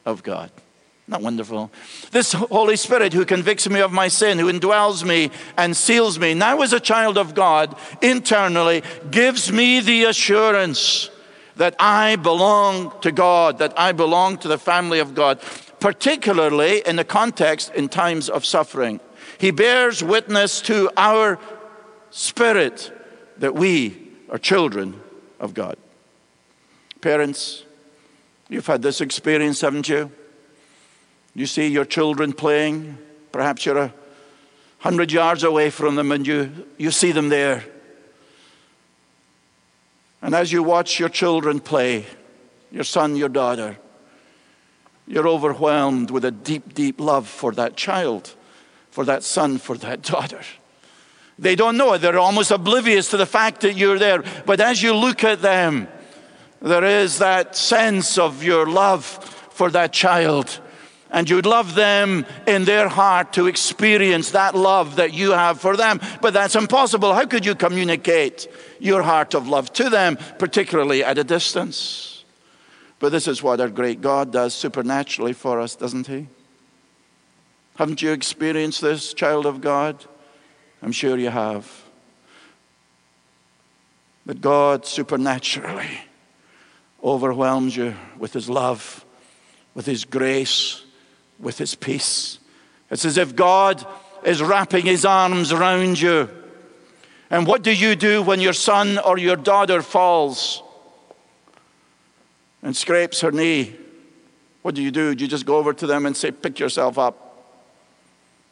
of 0.07 0.23
God. 0.23 0.51
Not 1.13 1.21
wonderful. 1.21 1.71
This 2.11 2.33
Holy 2.33 2.75
Spirit 2.75 3.13
who 3.13 3.27
convicts 3.27 3.69
me 3.69 3.81
of 3.81 3.93
my 3.93 4.09
sin, 4.09 4.39
who 4.39 4.51
indwells 4.51 5.05
me 5.05 5.31
and 5.59 5.77
seals 5.77 6.19
me, 6.19 6.33
now 6.33 6.63
as 6.63 6.73
a 6.73 6.81
child 6.81 7.19
of 7.19 7.35
God, 7.35 7.77
internally, 8.01 8.83
gives 9.11 9.53
me 9.53 9.81
the 9.81 10.05
assurance 10.05 11.11
that 11.57 11.77
I 11.79 12.17
belong 12.17 12.99
to 13.03 13.13
God, 13.13 13.59
that 13.59 13.79
I 13.79 13.93
belong 13.93 14.39
to 14.39 14.49
the 14.49 14.57
family 14.57 15.01
of 15.01 15.15
God, 15.15 15.39
particularly 15.81 16.83
in 16.87 16.97
the 16.97 17.05
context 17.05 17.75
in 17.75 17.91
times 17.91 18.31
of 18.31 18.47
suffering. 18.47 18.99
He 19.37 19.51
bears 19.51 20.03
witness 20.03 20.63
to 20.63 20.91
our 20.97 21.39
spirit 22.09 22.91
that 23.37 23.55
we 23.55 24.09
are 24.31 24.39
children 24.39 24.99
of 25.39 25.53
God. 25.53 25.77
Parents, 27.03 27.65
you've 28.49 28.67
had 28.67 28.81
this 28.81 29.03
experience, 29.03 29.61
haven't 29.61 29.91
you? 29.91 30.11
You 31.35 31.47
see 31.47 31.69
your 31.69 31.85
children 31.85 32.33
playing. 32.33 32.99
Perhaps 33.31 33.67
you're 33.67 33.79
a 33.79 33.95
hundred 34.79 35.13
yards 35.13 35.45
away 35.45 35.71
from 35.71 35.95
them 35.95 36.13
and 36.13 36.27
you, 36.27 36.67
you 36.77 36.91
see 36.91 37.13
them 37.13 37.29
there. 37.29 37.65
And 40.21 40.35
as 40.35 40.53
you 40.53 40.63
watch 40.63 41.01
your 41.01 41.09
children 41.09 41.61
play, 41.61 42.07
your 42.71 42.85
son, 42.85 43.17
your 43.17 43.29
daughter, 43.29 43.79
you're 45.07 45.29
overwhelmed 45.29 46.11
with 46.11 46.25
a 46.25 46.31
deep, 46.31 46.75
deep 46.75 47.01
love 47.01 47.27
for 47.27 47.53
that 47.53 47.77
child 47.77 48.35
for 48.93 49.07
that 49.07 49.25
son, 49.25 49.59
for 49.59 49.77
that 49.79 50.03
daughter. 50.13 50.41
They 51.39 51.57
don't 51.57 51.77
know 51.77 51.95
it. 51.95 51.99
They're 51.99 52.19
almost 52.19 52.53
oblivious 52.53 53.11
to 53.11 53.17
the 53.17 53.27
fact 53.27 53.63
that 53.63 53.75
you're 53.75 53.99
there. 53.99 54.23
But 54.47 54.61
as 54.61 54.81
you 54.83 54.95
look 54.95 55.25
at 55.25 55.43
them, 55.43 55.89
there 56.61 56.85
is 56.85 57.19
that 57.19 57.57
sense 57.57 58.19
of 58.19 58.45
your 58.45 58.67
love 58.67 59.05
for 59.05 59.71
that 59.71 59.93
child. 59.93 60.61
And 61.13 61.29
you'd 61.29 61.47
love 61.47 61.75
them 61.75 62.25
in 62.47 62.65
their 62.65 62.89
heart 62.89 63.35
to 63.35 63.47
experience 63.47 64.31
that 64.31 64.55
love 64.55 64.97
that 64.97 65.13
you 65.13 65.33
have 65.33 65.61
for 65.61 65.77
them. 65.77 66.01
But 66.23 66.33
that's 66.33 66.57
impossible. 66.57 67.13
How 67.13 67.27
could 67.27 67.45
you 67.45 67.55
communicate 67.55 68.49
your 68.81 69.03
heart 69.03 69.35
of 69.35 69.47
love 69.47 69.73
to 69.75 69.91
them, 69.91 70.17
particularly 70.39 71.05
at 71.05 71.19
a 71.19 71.25
distance? 71.25 72.25
But 72.99 73.13
this 73.13 73.29
is 73.29 73.43
what 73.43 73.61
our 73.61 73.69
great 73.69 74.01
God 74.01 74.33
does 74.33 74.55
supernaturally 74.55 75.35
for 75.35 75.61
us, 75.61 75.77
doesn't 75.77 76.07
He? 76.07 76.29
Haven't 77.77 78.01
you 78.01 78.13
experienced 78.13 78.81
this, 78.81 79.13
child 79.13 79.45
of 79.45 79.61
God? 79.61 80.05
I'm 80.83 80.93
sure 80.93 81.19
you 81.19 81.31
have. 81.31 81.71
But 84.25 84.41
God 84.41 84.87
supernaturally 84.87 86.01
overwhelms 87.03 87.77
you 87.77 87.95
with 88.19 88.33
His 88.33 88.49
love, 88.49 89.05
with 89.75 89.87
His 89.87 90.05
grace, 90.05 90.82
with 91.43 91.59
His 91.59 91.75
peace. 91.75 92.39
It's 92.91 93.05
as 93.05 93.19
if 93.19 93.37
God 93.37 93.85
is 94.25 94.41
wrapping 94.41 94.87
His 94.87 95.05
arms 95.05 95.53
around 95.53 96.01
you. 96.01 96.31
And 97.29 97.47
what 97.47 97.63
do 97.63 97.73
you 97.73 97.97
do 97.97 98.23
when 98.23 98.41
your 98.41 98.53
son 98.53 98.99
or 98.99 99.19
your 99.19 99.37
daughter 99.37 99.83
falls 99.83 100.63
and 102.63 102.75
scrapes 102.75 103.21
her 103.23 103.33
knee? 103.33 103.75
What 104.63 104.75
do 104.75 104.83
you 104.83 104.91
do? 104.91 105.15
Do 105.15 105.25
you 105.25 105.29
just 105.29 105.45
go 105.45 105.57
over 105.57 105.73
to 105.75 105.87
them 105.87 106.07
and 106.07 106.17
say, 106.17 106.31
Pick 106.31 106.59
yourself 106.59 106.99
up? 106.99 107.19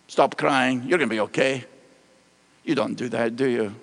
Stop 0.09 0.37
crying. 0.37 0.83
You're 0.87 0.99
going 0.99 1.09
to 1.09 1.14
be 1.14 1.21
okay. 1.21 1.64
You 2.64 2.75
don't 2.75 2.95
do 2.95 3.09
that, 3.11 3.37
do 3.37 3.47
you? 3.47 3.75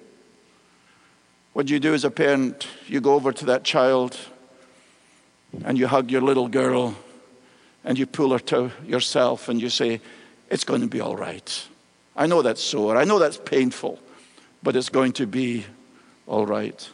What 1.54 1.68
do 1.68 1.74
you 1.74 1.80
do 1.80 1.94
as 1.94 2.04
a 2.04 2.12
parent, 2.12 2.68
you 2.86 3.02
go 3.02 3.14
over 3.14 3.32
to 3.32 3.46
that 3.46 3.64
child 3.64 4.18
and 5.64 5.78
you 5.78 5.88
hug 5.88 6.12
your 6.12 6.22
little 6.22 6.48
girl 6.48 6.96
and 7.88 7.98
you 7.98 8.06
pull 8.06 8.34
her 8.34 8.40
to 8.40 8.70
yourself 8.86 9.48
and 9.48 9.62
you 9.62 9.70
say, 9.70 10.02
It's 10.52 10.66
going 10.66 10.82
to 10.82 10.88
be 10.88 11.00
all 11.00 11.16
right. 11.16 11.68
I 12.18 12.28
know 12.28 12.42
that's 12.42 12.62
sore. 12.62 12.98
I 12.98 13.06
know 13.06 13.18
that's 13.18 13.38
painful, 13.38 13.98
but 14.62 14.76
it's 14.76 14.90
going 14.90 15.14
to 15.14 15.26
be 15.26 15.66
all 16.28 16.46
right. 16.46 16.88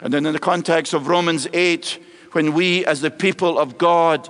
And 0.00 0.12
then, 0.12 0.26
in 0.26 0.32
the 0.32 0.40
context 0.40 0.94
of 0.94 1.06
Romans 1.06 1.46
8, 1.52 2.02
when 2.32 2.54
we 2.54 2.84
as 2.84 3.00
the 3.02 3.10
people 3.10 3.56
of 3.56 3.78
God 3.78 4.28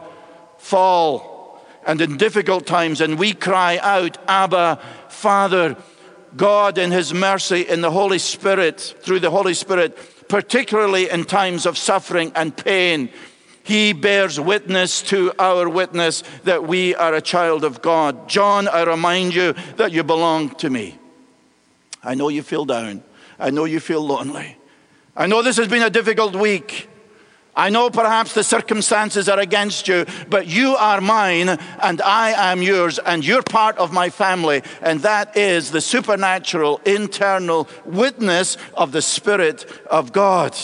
fall, 0.59 1.65
and 1.87 1.99
in 2.01 2.19
difficult 2.19 2.67
times, 2.67 3.01
and 3.01 3.19
we 3.19 3.33
cry 3.33 3.79
out, 3.79 4.19
Abba, 4.29 4.81
Father, 5.09 5.77
God 6.37 6.77
in 6.77 6.91
His 6.91 7.15
mercy, 7.15 7.63
in 7.63 7.81
the 7.81 7.91
Holy 7.91 8.19
Spirit, 8.19 8.81
through 9.01 9.21
the 9.21 9.31
Holy 9.31 9.55
Spirit, 9.55 9.97
particularly 10.29 11.09
in 11.09 11.25
times 11.25 11.65
of 11.65 11.79
suffering 11.79 12.33
and 12.35 12.55
pain, 12.55 13.09
He 13.65 13.95
bears 13.95 14.39
witness 14.39 15.01
to 15.05 15.33
our 15.39 15.69
witness 15.71 16.23
that 16.45 16.69
we 16.69 16.95
are 16.95 17.15
a 17.15 17.23
child 17.23 17.65
of 17.65 17.81
God. 17.81 18.29
John, 18.29 18.69
I 18.69 18.83
remind 18.85 19.35
you 19.35 19.55
that 19.77 19.91
you 19.91 20.05
belong 20.05 20.51
to 20.57 20.69
me. 20.69 20.99
I 22.03 22.15
know 22.15 22.29
you 22.29 22.43
feel 22.43 22.67
down. 22.67 23.03
I 23.39 23.49
know 23.49 23.65
you 23.65 23.81
feel 23.81 24.07
lonely. 24.07 24.59
I 25.17 25.27
know 25.27 25.43
this 25.43 25.57
has 25.57 25.67
been 25.67 25.83
a 25.83 25.89
difficult 25.89 26.37
week. 26.37 26.91
I 27.57 27.71
know 27.71 27.89
perhaps 27.89 28.35
the 28.35 28.45
circumstances 28.45 29.31
are 29.31 29.39
against 29.39 29.89
you, 29.89 30.05
but 30.29 30.47
you 30.47 30.77
are 30.77 31.01
mine 31.01 31.49
and 31.49 32.03
I 32.03 32.51
am 32.53 32.61
yours, 32.61 32.99
and 32.99 33.25
you're 33.25 33.43
part 33.43 33.79
of 33.79 33.93
my 33.93 34.11
family. 34.11 34.63
And 34.83 35.01
that 35.01 35.39
is 35.39 35.71
the 35.71 35.81
supernatural, 35.81 36.83
internal 36.85 37.67
witness 37.87 38.59
of 38.75 38.93
the 38.93 39.01
Spirit 39.01 39.65
of 39.87 40.13
God. 40.13 40.55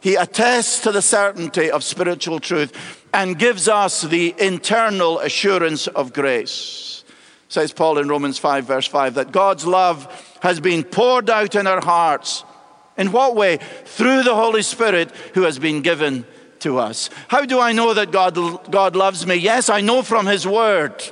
He 0.00 0.14
attests 0.14 0.80
to 0.80 0.92
the 0.92 1.02
certainty 1.02 1.70
of 1.70 1.82
spiritual 1.82 2.40
truth 2.40 3.04
and 3.12 3.38
gives 3.38 3.68
us 3.68 4.02
the 4.02 4.34
internal 4.38 5.18
assurance 5.18 5.86
of 5.86 6.12
grace. 6.12 7.04
Says 7.48 7.72
Paul 7.72 7.98
in 7.98 8.08
Romans 8.08 8.38
5, 8.38 8.64
verse 8.64 8.86
5, 8.86 9.14
that 9.14 9.32
God's 9.32 9.66
love 9.66 10.36
has 10.42 10.60
been 10.60 10.84
poured 10.84 11.30
out 11.30 11.54
in 11.54 11.66
our 11.66 11.80
hearts 11.80 12.44
in 12.98 13.12
what 13.12 13.36
way? 13.36 13.58
Through 13.84 14.24
the 14.24 14.34
Holy 14.34 14.62
Spirit 14.62 15.12
who 15.34 15.42
has 15.42 15.58
been 15.58 15.82
given 15.82 16.26
to 16.60 16.78
us. 16.78 17.08
How 17.28 17.44
do 17.46 17.60
I 17.60 17.72
know 17.72 17.94
that 17.94 18.10
God, 18.10 18.34
God 18.70 18.96
loves 18.96 19.26
me? 19.26 19.36
Yes, 19.36 19.70
I 19.70 19.80
know 19.80 20.02
from 20.02 20.26
His 20.26 20.46
Word. 20.46 21.02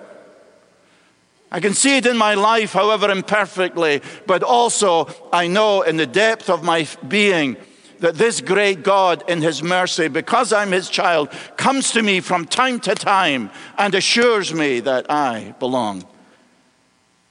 I 1.51 1.61
can 1.61 1.75
see 1.75 1.97
it 1.97 2.07
in 2.07 2.17
my 2.17 2.35
life, 2.35 2.73
however 2.73 3.09
imperfectly, 3.09 4.03
but 4.27 4.43
also 4.43 5.09
I 5.33 5.47
know 5.47 5.83
in 5.83 5.97
the 5.97 6.07
depth 6.07 6.51
of 6.51 6.65
my 6.65 6.89
being 7.07 7.57
that 8.01 8.17
this 8.17 8.41
great 8.41 8.83
God, 8.83 9.25
in 9.29 9.43
His 9.43 9.63
mercy, 9.63 10.09
because 10.09 10.53
I'm 10.53 10.73
His 10.73 10.89
child, 10.91 11.31
comes 11.57 11.93
to 11.93 12.03
me 12.03 12.21
from 12.21 12.45
time 12.45 12.81
to 12.81 12.95
time 12.95 13.51
and 13.79 13.95
assures 13.95 14.53
me 14.53 14.81
that 14.81 15.11
I 15.11 15.55
belong 15.59 16.05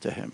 to 0.01 0.11
Him. 0.11 0.33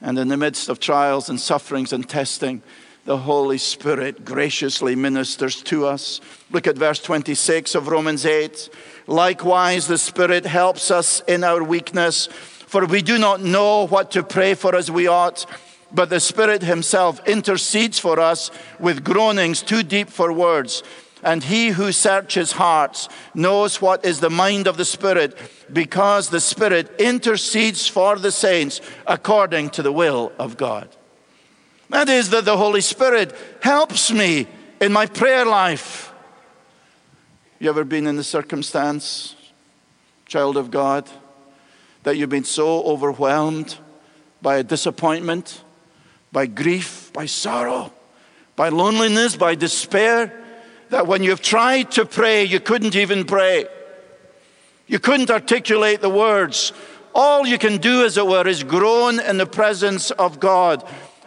And 0.00 0.18
in 0.18 0.28
the 0.28 0.36
midst 0.36 0.68
of 0.68 0.80
trials 0.80 1.28
and 1.28 1.38
sufferings 1.38 1.92
and 1.92 2.08
testing, 2.08 2.62
the 3.04 3.18
Holy 3.18 3.58
Spirit 3.58 4.24
graciously 4.24 4.94
ministers 4.94 5.62
to 5.64 5.86
us. 5.86 6.20
Look 6.50 6.66
at 6.66 6.76
verse 6.76 7.00
26 7.02 7.74
of 7.74 7.88
Romans 7.88 8.24
8. 8.26 8.68
Likewise, 9.06 9.86
the 9.86 9.98
Spirit 9.98 10.46
helps 10.46 10.90
us 10.90 11.20
in 11.26 11.42
our 11.42 11.62
weakness, 11.62 12.26
for 12.26 12.86
we 12.86 13.02
do 13.02 13.18
not 13.18 13.42
know 13.42 13.86
what 13.86 14.10
to 14.12 14.22
pray 14.22 14.54
for 14.54 14.74
as 14.74 14.90
we 14.90 15.06
ought, 15.06 15.46
but 15.92 16.10
the 16.10 16.20
Spirit 16.20 16.62
Himself 16.62 17.26
intercedes 17.26 17.98
for 17.98 18.20
us 18.20 18.50
with 18.78 19.04
groanings 19.04 19.62
too 19.62 19.82
deep 19.82 20.08
for 20.08 20.32
words. 20.32 20.82
And 21.22 21.44
He 21.44 21.68
who 21.68 21.92
searches 21.92 22.52
hearts 22.52 23.08
knows 23.34 23.82
what 23.82 24.04
is 24.04 24.20
the 24.20 24.30
mind 24.30 24.66
of 24.66 24.76
the 24.76 24.84
Spirit, 24.84 25.36
because 25.72 26.30
the 26.30 26.40
Spirit 26.40 26.90
intercedes 26.98 27.86
for 27.86 28.18
the 28.18 28.32
saints 28.32 28.80
according 29.06 29.70
to 29.70 29.82
the 29.82 29.92
will 29.92 30.32
of 30.38 30.56
God. 30.56 30.88
That 31.90 32.08
is, 32.08 32.30
that 32.30 32.44
the 32.44 32.56
Holy 32.56 32.80
Spirit 32.80 33.34
helps 33.60 34.10
me 34.12 34.46
in 34.80 34.92
my 34.92 35.06
prayer 35.06 35.44
life. 35.44 36.12
You 37.58 37.68
ever 37.68 37.84
been 37.84 38.06
in 38.06 38.16
the 38.16 38.24
circumstance, 38.24 39.34
child 40.24 40.56
of 40.56 40.70
God, 40.70 41.10
that 42.04 42.16
you've 42.16 42.30
been 42.30 42.44
so 42.44 42.82
overwhelmed 42.84 43.76
by 44.40 44.56
a 44.56 44.62
disappointment, 44.62 45.62
by 46.32 46.46
grief, 46.46 47.12
by 47.12 47.26
sorrow, 47.26 47.92
by 48.56 48.68
loneliness, 48.68 49.36
by 49.36 49.54
despair, 49.54 50.32
that 50.90 51.06
when 51.06 51.22
you've 51.22 51.42
tried 51.42 51.90
to 51.92 52.04
pray, 52.04 52.44
you 52.44 52.60
couldn't 52.60 52.96
even 52.96 53.24
pray? 53.24 53.66
You 54.86 54.98
couldn't 54.98 55.30
articulate 55.30 56.00
the 56.00 56.10
words. 56.10 56.72
All 57.14 57.46
you 57.46 57.58
can 57.58 57.78
do, 57.78 58.04
as 58.04 58.16
it 58.16 58.26
were, 58.26 58.46
is 58.46 58.64
groan 58.64 59.20
in 59.20 59.38
the 59.38 59.46
presence 59.46 60.10
of 60.10 60.40
God. 60.40 60.86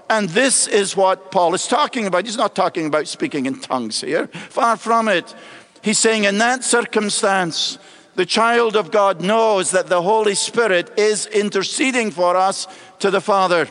And 0.10 0.30
this 0.30 0.68
is 0.68 0.96
what 0.96 1.32
Paul 1.32 1.54
is 1.54 1.68
talking 1.68 2.06
about. 2.06 2.26
He's 2.26 2.38
not 2.38 2.56
talking 2.56 2.86
about 2.86 3.08
speaking 3.08 3.46
in 3.46 3.60
tongues 3.60 4.02
here, 4.02 4.28
far 4.28 4.78
from 4.78 5.08
it. 5.08 5.34
He's 5.82 5.98
saying, 5.98 6.26
in 6.26 6.38
that 6.38 6.64
circumstance, 6.64 7.78
the 8.16 8.26
child 8.26 8.76
of 8.76 8.92
God 8.92 9.22
knows 9.22 9.72
that 9.72 9.88
the 9.88 10.02
Holy 10.02 10.36
Spirit 10.36 10.92
is 10.98 11.26
interceding 11.28 12.12
for 12.12 12.36
us 12.36 12.68
to 13.00 13.10
the 13.10 13.22
Father. 13.22 13.68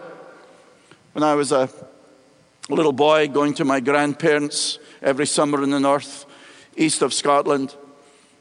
When 1.13 1.23
I 1.23 1.35
was 1.35 1.53
a 1.53 1.69
little 2.71 2.93
boy 2.93 3.29
going 3.29 3.53
to 3.55 3.67
my 3.67 3.81
grandparents 3.81 4.79
every 5.03 5.27
summer 5.27 5.63
in 5.63 5.69
the 5.69 5.79
north, 5.79 6.25
east 6.75 7.03
of 7.03 7.13
Scotland, 7.13 7.77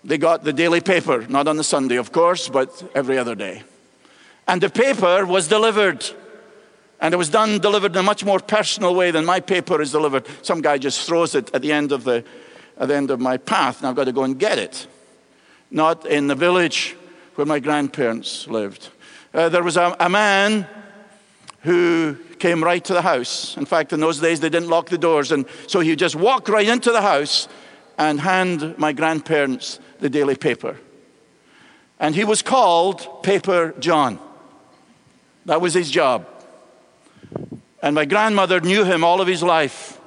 they 0.05 0.17
got 0.17 0.45
the 0.45 0.53
daily 0.53 0.79
paper, 0.79 1.27
not 1.27 1.49
on 1.49 1.57
the 1.57 1.65
Sunday, 1.65 1.97
of 1.97 2.13
course, 2.13 2.47
but 2.47 2.89
every 2.95 3.17
other 3.17 3.35
day. 3.35 3.63
And 4.47 4.61
the 4.61 4.69
paper 4.69 5.25
was 5.25 5.49
delivered. 5.49 6.05
And 7.01 7.13
it 7.13 7.17
was 7.17 7.29
done, 7.29 7.59
delivered 7.59 7.91
in 7.91 7.97
a 7.97 8.03
much 8.03 8.23
more 8.23 8.39
personal 8.39 8.95
way 8.95 9.11
than 9.11 9.25
my 9.25 9.41
paper 9.41 9.81
is 9.81 9.91
delivered. 9.91 10.25
Some 10.41 10.61
guy 10.61 10.77
just 10.77 11.05
throws 11.05 11.35
it 11.35 11.53
at 11.53 11.61
the 11.61 11.73
end 11.73 11.91
of, 11.91 12.05
the, 12.05 12.23
at 12.77 12.87
the 12.87 12.95
end 12.95 13.11
of 13.11 13.19
my 13.19 13.35
path, 13.35 13.79
and 13.79 13.87
I've 13.87 13.97
got 13.97 14.05
to 14.05 14.13
go 14.13 14.23
and 14.23 14.39
get 14.39 14.57
it. 14.57 14.87
Not 15.71 16.05
in 16.05 16.27
the 16.27 16.35
village 16.35 16.95
where 17.35 17.45
my 17.45 17.59
grandparents 17.59 18.47
lived. 18.47 18.87
Uh, 19.33 19.49
there 19.49 19.63
was 19.63 19.75
a, 19.75 19.93
a 19.99 20.07
man 20.07 20.67
who 21.61 22.15
came 22.39 22.63
right 22.63 22.83
to 22.83 22.93
the 22.93 23.01
house. 23.01 23.55
In 23.57 23.65
fact, 23.65 23.93
in 23.93 23.99
those 23.99 24.19
days, 24.19 24.39
they 24.39 24.49
didn't 24.49 24.69
lock 24.69 24.89
the 24.89 24.97
doors. 24.97 25.31
And 25.31 25.45
so 25.67 25.79
he'd 25.79 25.99
just 25.99 26.15
walk 26.15 26.49
right 26.49 26.67
into 26.67 26.91
the 26.91 27.01
house 27.01 27.47
and 27.97 28.19
hand 28.19 28.77
my 28.77 28.93
grandparents 28.93 29.79
the 29.99 30.09
daily 30.09 30.35
paper. 30.35 30.77
And 31.99 32.15
he 32.15 32.23
was 32.23 32.41
called 32.41 33.21
Paper 33.21 33.75
John. 33.79 34.19
That 35.45 35.61
was 35.61 35.75
his 35.75 35.91
job. 35.91 36.27
And 37.83 37.93
my 37.93 38.05
grandmother 38.05 38.59
knew 38.59 38.83
him 38.83 39.03
all 39.03 39.21
of 39.21 39.27
his 39.27 39.43
life. 39.43 39.99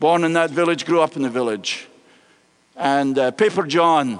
Born 0.00 0.24
in 0.24 0.32
that 0.32 0.50
village, 0.50 0.84
grew 0.84 1.00
up 1.00 1.14
in 1.14 1.22
the 1.22 1.30
village. 1.30 1.86
And 2.74 3.18
uh, 3.18 3.30
Paper 3.30 3.66
John 3.66 4.18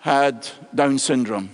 had 0.00 0.48
Down 0.74 0.98
syndrome. 0.98 1.50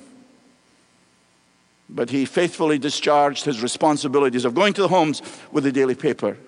But 1.88 2.11
he 2.11 2.25
faithfully 2.25 2.79
discharged 2.79 3.44
his 3.44 3.62
responsibilities 3.62 4.44
of 4.44 4.55
going 4.55 4.73
to 4.75 4.83
the 4.83 4.88
homes 4.88 5.23
with 5.53 5.64
the 5.64 5.73
daily 5.73 5.94
paper. 5.94 6.38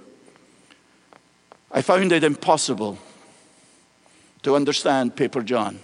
I 1.70 1.82
found 1.82 2.12
it 2.12 2.24
impossible 2.24 2.98
to 4.42 4.56
understand 4.56 5.16
Paper 5.16 5.42
John. 5.42 5.80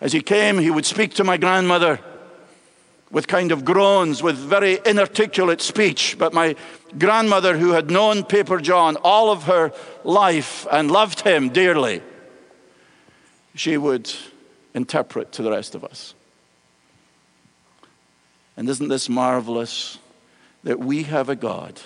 As 0.00 0.12
he 0.12 0.20
came, 0.20 0.58
he 0.58 0.70
would 0.70 0.84
speak 0.84 1.14
to 1.14 1.24
my 1.24 1.36
grandmother 1.36 1.98
with 3.10 3.26
kind 3.26 3.52
of 3.52 3.64
groans, 3.64 4.22
with 4.22 4.36
very 4.36 4.78
inarticulate 4.84 5.60
speech. 5.60 6.16
But 6.18 6.34
my 6.34 6.56
grandmother, 6.98 7.56
who 7.56 7.70
had 7.72 7.90
known 7.90 8.24
Paper 8.24 8.60
John 8.60 8.96
all 8.96 9.30
of 9.30 9.44
her 9.44 9.72
life 10.02 10.66
and 10.70 10.90
loved 10.90 11.20
him 11.20 11.48
dearly, 11.48 12.02
she 13.54 13.76
would 13.76 14.12
interpret 14.74 15.32
to 15.32 15.42
the 15.42 15.50
rest 15.50 15.74
of 15.74 15.84
us. 15.84 16.14
And 18.56 18.68
isn't 18.68 18.88
this 18.88 19.08
marvelous 19.08 19.98
that 20.62 20.78
we 20.78 21.04
have 21.04 21.28
a 21.28 21.36
God 21.36 21.80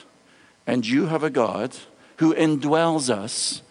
and 0.67 0.87
you 0.87 1.07
have 1.07 1.23
a 1.23 1.31
God 1.31 1.77
who 2.17 2.35
indwells 2.35 3.11
us? 3.11 3.63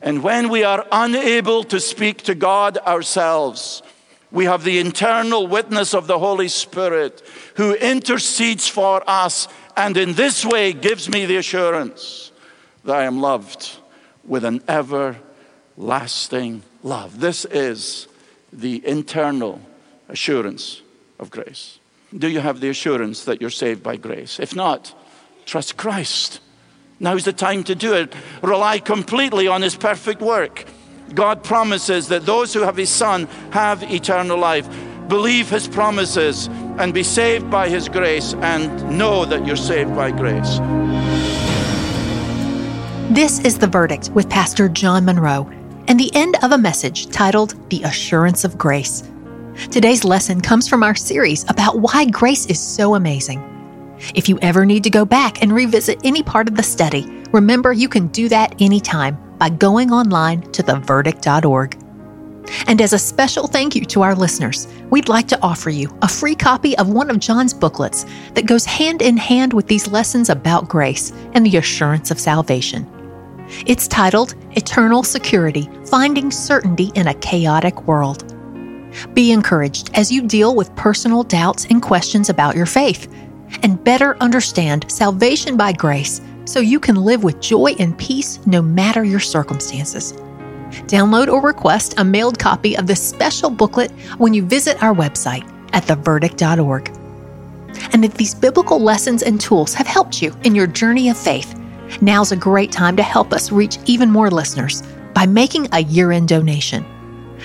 And 0.00 0.22
when 0.22 0.48
we 0.48 0.62
are 0.62 0.86
unable 0.92 1.64
to 1.64 1.80
speak 1.80 2.22
to 2.22 2.34
God 2.34 2.78
ourselves, 2.78 3.82
we 4.30 4.44
have 4.44 4.64
the 4.64 4.78
internal 4.78 5.46
witness 5.46 5.94
of 5.94 6.06
the 6.06 6.18
Holy 6.18 6.48
Spirit 6.48 7.22
who 7.56 7.74
intercedes 7.74 8.68
for 8.68 9.02
us 9.08 9.48
and 9.76 9.96
in 9.96 10.14
this 10.14 10.44
way 10.44 10.72
gives 10.72 11.08
me 11.08 11.26
the 11.26 11.36
assurance 11.36 12.30
that 12.84 12.96
I 12.96 13.04
am 13.04 13.20
loved 13.20 13.78
with 14.24 14.44
an 14.44 14.62
everlasting 14.68 16.62
love. 16.82 17.20
This 17.20 17.44
is 17.44 18.08
the 18.52 18.86
internal 18.86 19.60
assurance 20.08 20.82
of 21.18 21.30
grace. 21.30 21.78
Do 22.16 22.28
you 22.28 22.38
have 22.38 22.60
the 22.60 22.68
assurance 22.68 23.24
that 23.24 23.40
you're 23.40 23.50
saved 23.50 23.82
by 23.82 23.96
grace? 23.96 24.38
If 24.38 24.54
not, 24.54 24.94
trust 25.46 25.76
Christ. 25.76 26.40
Now's 27.00 27.24
the 27.24 27.32
time 27.32 27.64
to 27.64 27.74
do 27.74 27.92
it. 27.92 28.14
Rely 28.40 28.78
completely 28.78 29.48
on 29.48 29.62
His 29.62 29.74
perfect 29.74 30.20
work. 30.20 30.64
God 31.12 31.42
promises 31.42 32.06
that 32.08 32.24
those 32.24 32.54
who 32.54 32.60
have 32.60 32.76
His 32.76 32.88
Son 32.88 33.26
have 33.50 33.82
eternal 33.82 34.38
life. 34.38 34.68
Believe 35.08 35.50
His 35.50 35.66
promises 35.66 36.46
and 36.78 36.94
be 36.94 37.02
saved 37.02 37.50
by 37.50 37.68
His 37.68 37.88
grace 37.88 38.34
and 38.34 38.96
know 38.96 39.24
that 39.24 39.44
you're 39.44 39.56
saved 39.56 39.96
by 39.96 40.12
grace. 40.12 40.58
This 43.10 43.40
is 43.40 43.58
The 43.58 43.66
Verdict 43.66 44.10
with 44.10 44.30
Pastor 44.30 44.68
John 44.68 45.04
Munro 45.04 45.50
and 45.88 45.98
the 45.98 46.14
end 46.14 46.36
of 46.44 46.52
a 46.52 46.58
message 46.58 47.08
titled 47.08 47.54
The 47.70 47.82
Assurance 47.82 48.44
of 48.44 48.56
Grace. 48.56 49.02
Today's 49.70 50.04
lesson 50.04 50.40
comes 50.40 50.68
from 50.68 50.82
our 50.82 50.94
series 50.94 51.44
about 51.48 51.78
why 51.78 52.06
grace 52.06 52.46
is 52.46 52.60
so 52.60 52.94
amazing. 52.94 53.42
If 54.14 54.28
you 54.28 54.38
ever 54.42 54.66
need 54.66 54.84
to 54.84 54.90
go 54.90 55.04
back 55.04 55.42
and 55.42 55.52
revisit 55.52 56.00
any 56.04 56.22
part 56.22 56.48
of 56.48 56.56
the 56.56 56.62
study, 56.62 57.06
remember 57.32 57.72
you 57.72 57.88
can 57.88 58.08
do 58.08 58.28
that 58.28 58.60
anytime 58.60 59.16
by 59.38 59.50
going 59.50 59.92
online 59.92 60.42
to 60.52 60.62
theverdict.org. 60.62 61.78
And 62.66 62.80
as 62.82 62.92
a 62.92 62.98
special 62.98 63.46
thank 63.46 63.74
you 63.74 63.84
to 63.86 64.02
our 64.02 64.14
listeners, 64.14 64.68
we'd 64.90 65.08
like 65.08 65.28
to 65.28 65.40
offer 65.40 65.70
you 65.70 65.96
a 66.02 66.08
free 66.08 66.34
copy 66.34 66.76
of 66.76 66.90
one 66.90 67.08
of 67.08 67.18
John's 67.18 67.54
booklets 67.54 68.04
that 68.34 68.46
goes 68.46 68.64
hand 68.64 69.02
in 69.02 69.16
hand 69.16 69.52
with 69.52 69.66
these 69.66 69.88
lessons 69.88 70.28
about 70.28 70.68
grace 70.68 71.12
and 71.32 71.46
the 71.46 71.56
assurance 71.56 72.10
of 72.10 72.20
salvation. 72.20 72.86
It's 73.66 73.88
titled 73.88 74.34
Eternal 74.52 75.02
Security 75.02 75.68
Finding 75.86 76.30
Certainty 76.30 76.90
in 76.94 77.08
a 77.08 77.14
Chaotic 77.14 77.86
World. 77.86 78.33
Be 79.12 79.32
encouraged 79.32 79.90
as 79.94 80.10
you 80.10 80.22
deal 80.22 80.54
with 80.54 80.74
personal 80.76 81.22
doubts 81.22 81.66
and 81.66 81.82
questions 81.82 82.28
about 82.28 82.56
your 82.56 82.66
faith, 82.66 83.12
and 83.62 83.82
better 83.82 84.16
understand 84.20 84.90
salvation 84.90 85.56
by 85.56 85.72
grace 85.72 86.20
so 86.44 86.60
you 86.60 86.78
can 86.78 86.96
live 86.96 87.24
with 87.24 87.40
joy 87.40 87.74
and 87.78 87.96
peace 87.98 88.44
no 88.46 88.60
matter 88.60 89.04
your 89.04 89.20
circumstances. 89.20 90.12
Download 90.86 91.28
or 91.28 91.40
request 91.40 91.94
a 91.98 92.04
mailed 92.04 92.38
copy 92.38 92.76
of 92.76 92.86
this 92.86 93.06
special 93.06 93.50
booklet 93.50 93.90
when 94.18 94.34
you 94.34 94.44
visit 94.44 94.82
our 94.82 94.94
website 94.94 95.48
at 95.72 95.84
theverdict.org. 95.84 96.88
And 97.92 98.04
if 98.04 98.14
these 98.14 98.34
biblical 98.34 98.80
lessons 98.80 99.22
and 99.22 99.40
tools 99.40 99.74
have 99.74 99.86
helped 99.86 100.22
you 100.22 100.34
in 100.44 100.54
your 100.54 100.66
journey 100.66 101.08
of 101.08 101.18
faith, 101.18 101.58
now's 102.00 102.32
a 102.32 102.36
great 102.36 102.72
time 102.72 102.96
to 102.96 103.02
help 103.02 103.32
us 103.32 103.52
reach 103.52 103.78
even 103.86 104.10
more 104.10 104.30
listeners 104.30 104.82
by 105.14 105.26
making 105.26 105.68
a 105.72 105.80
year 105.80 106.12
end 106.12 106.28
donation. 106.28 106.84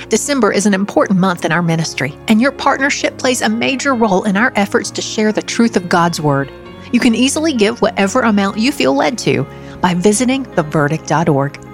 December 0.07 0.51
is 0.51 0.65
an 0.65 0.73
important 0.73 1.19
month 1.19 1.43
in 1.43 1.51
our 1.51 1.61
ministry, 1.61 2.15
and 2.27 2.39
your 2.39 2.51
partnership 2.51 3.17
plays 3.17 3.41
a 3.41 3.49
major 3.49 3.93
role 3.93 4.23
in 4.23 4.37
our 4.37 4.53
efforts 4.55 4.89
to 4.91 5.01
share 5.01 5.31
the 5.31 5.41
truth 5.41 5.75
of 5.75 5.89
God's 5.89 6.21
Word. 6.21 6.51
You 6.93 6.99
can 6.99 7.13
easily 7.13 7.53
give 7.53 7.81
whatever 7.81 8.21
amount 8.21 8.57
you 8.57 8.71
feel 8.71 8.93
led 8.93 9.17
to 9.19 9.45
by 9.81 9.93
visiting 9.93 10.45
theverdict.org 10.45 11.65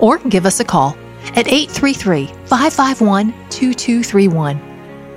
or 0.00 0.18
give 0.18 0.46
us 0.46 0.60
a 0.60 0.64
call 0.64 0.96
at 1.36 1.48
833 1.48 2.26
551 2.46 3.32
2231. 3.50 4.58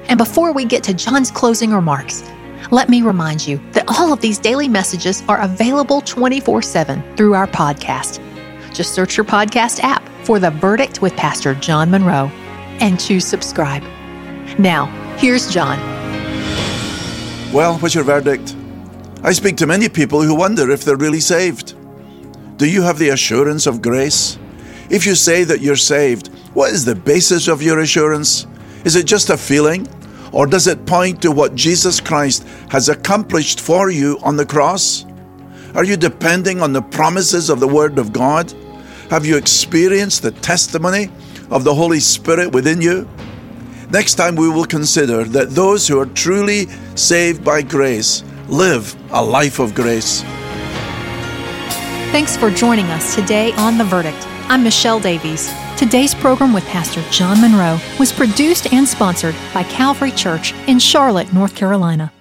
And 0.10 0.18
before 0.18 0.52
we 0.52 0.66
get 0.66 0.84
to 0.84 0.94
John's 0.94 1.32
closing 1.32 1.72
remarks, 1.72 2.24
let 2.72 2.90
me 2.90 3.02
remind 3.02 3.46
you 3.46 3.62
that 3.72 3.88
all 3.88 4.12
of 4.12 4.20
these 4.20 4.40
daily 4.40 4.68
messages 4.68 5.24
are 5.30 5.42
available 5.42 6.02
24 6.02 6.62
7 6.62 7.16
through 7.16 7.36
our 7.36 7.48
podcast. 7.48 8.22
Just 8.74 8.94
search 8.94 9.16
your 9.16 9.26
podcast 9.26 9.80
app 9.82 10.08
for 10.24 10.40
The 10.40 10.52
Verdict 10.52 11.02
with 11.02 11.16
Pastor 11.16 11.54
John 11.56 11.90
Munro 11.90 12.32
and 12.80 13.00
choose 13.00 13.26
subscribe. 13.26 13.84
Now, 14.60 14.86
here's 15.18 15.52
John. 15.52 15.80
Well, 17.54 17.78
what's 17.80 17.96
your 17.96 18.04
verdict? 18.04 18.56
I 19.24 19.32
speak 19.32 19.58
to 19.58 19.68
many 19.68 19.90
people 19.90 20.22
who 20.22 20.36
wonder 20.36 20.70
if 20.70 20.84
they're 20.84 20.96
really 20.96 21.20
saved. 21.20 21.76
Do 22.58 22.70
you 22.70 22.82
have 22.82 23.00
the 23.00 23.10
assurance 23.10 23.68
of 23.68 23.82
grace? 23.82 24.38
If 24.90 25.06
you 25.06 25.16
say 25.16 25.44
that 25.44 25.62
you're 25.62 25.76
saved, 25.76 26.28
what 26.54 26.72
is 26.72 26.86
the 26.86 26.96
basis 26.96 27.48
of 27.48 27.62
your 27.62 27.80
assurance? 27.80 28.48
Is 28.86 28.96
it 28.96 29.06
just 29.06 29.30
a 29.30 29.38
feeling? 29.38 29.88
Or 30.32 30.46
does 30.46 30.68
it 30.68 30.86
point 30.86 31.22
to 31.22 31.32
what 31.32 31.56
Jesus 31.56 32.00
Christ 32.00 32.48
has 32.70 32.90
accomplished 32.90 33.60
for 33.60 33.90
you 33.90 34.20
on 34.24 34.38
the 34.38 34.46
cross? 34.46 35.06
Are 35.76 35.84
you 35.84 35.98
depending 35.98 36.62
on 36.62 36.74
the 36.74 36.82
promises 36.82 37.50
of 37.50 37.60
the 37.60 37.68
Word 37.68 38.00
of 38.00 38.12
God? 38.12 38.54
Have 39.10 39.26
you 39.26 39.38
experienced 39.38 40.22
the 40.22 40.32
testimony 40.32 41.10
of 41.50 41.64
the 41.64 41.74
Holy 41.74 42.00
Spirit 42.00 42.52
within 42.52 42.82
you? 42.82 43.08
Next 43.90 44.16
time, 44.16 44.36
we 44.36 44.50
will 44.50 44.66
consider 44.66 45.24
that 45.24 45.52
those 45.52 45.88
who 45.88 46.00
are 46.00 46.06
truly 46.08 46.68
saved 46.96 47.44
by 47.44 47.62
grace 47.62 48.24
live 48.48 48.96
a 49.12 49.24
life 49.24 49.60
of 49.60 49.74
grace. 49.74 50.24
Thanks 52.12 52.36
for 52.36 52.50
joining 52.50 52.86
us 52.88 53.16
today 53.16 53.54
on 53.54 53.78
The 53.78 53.84
Verdict. 53.84 54.26
I'm 54.50 54.64
Michelle 54.64 55.00
Davies. 55.00 55.54
Today's 55.78 56.16
program 56.16 56.54
with 56.54 56.66
Pastor 56.66 57.04
John 57.12 57.40
Munro 57.40 57.80
was 58.00 58.12
produced 58.12 58.74
and 58.74 58.88
sponsored 58.88 59.36
by 59.54 59.64
Calvary 59.64 60.12
Church 60.12 60.54
in 60.68 60.80
Charlotte, 60.80 61.32
North 61.34 61.56
Carolina. 61.56 62.12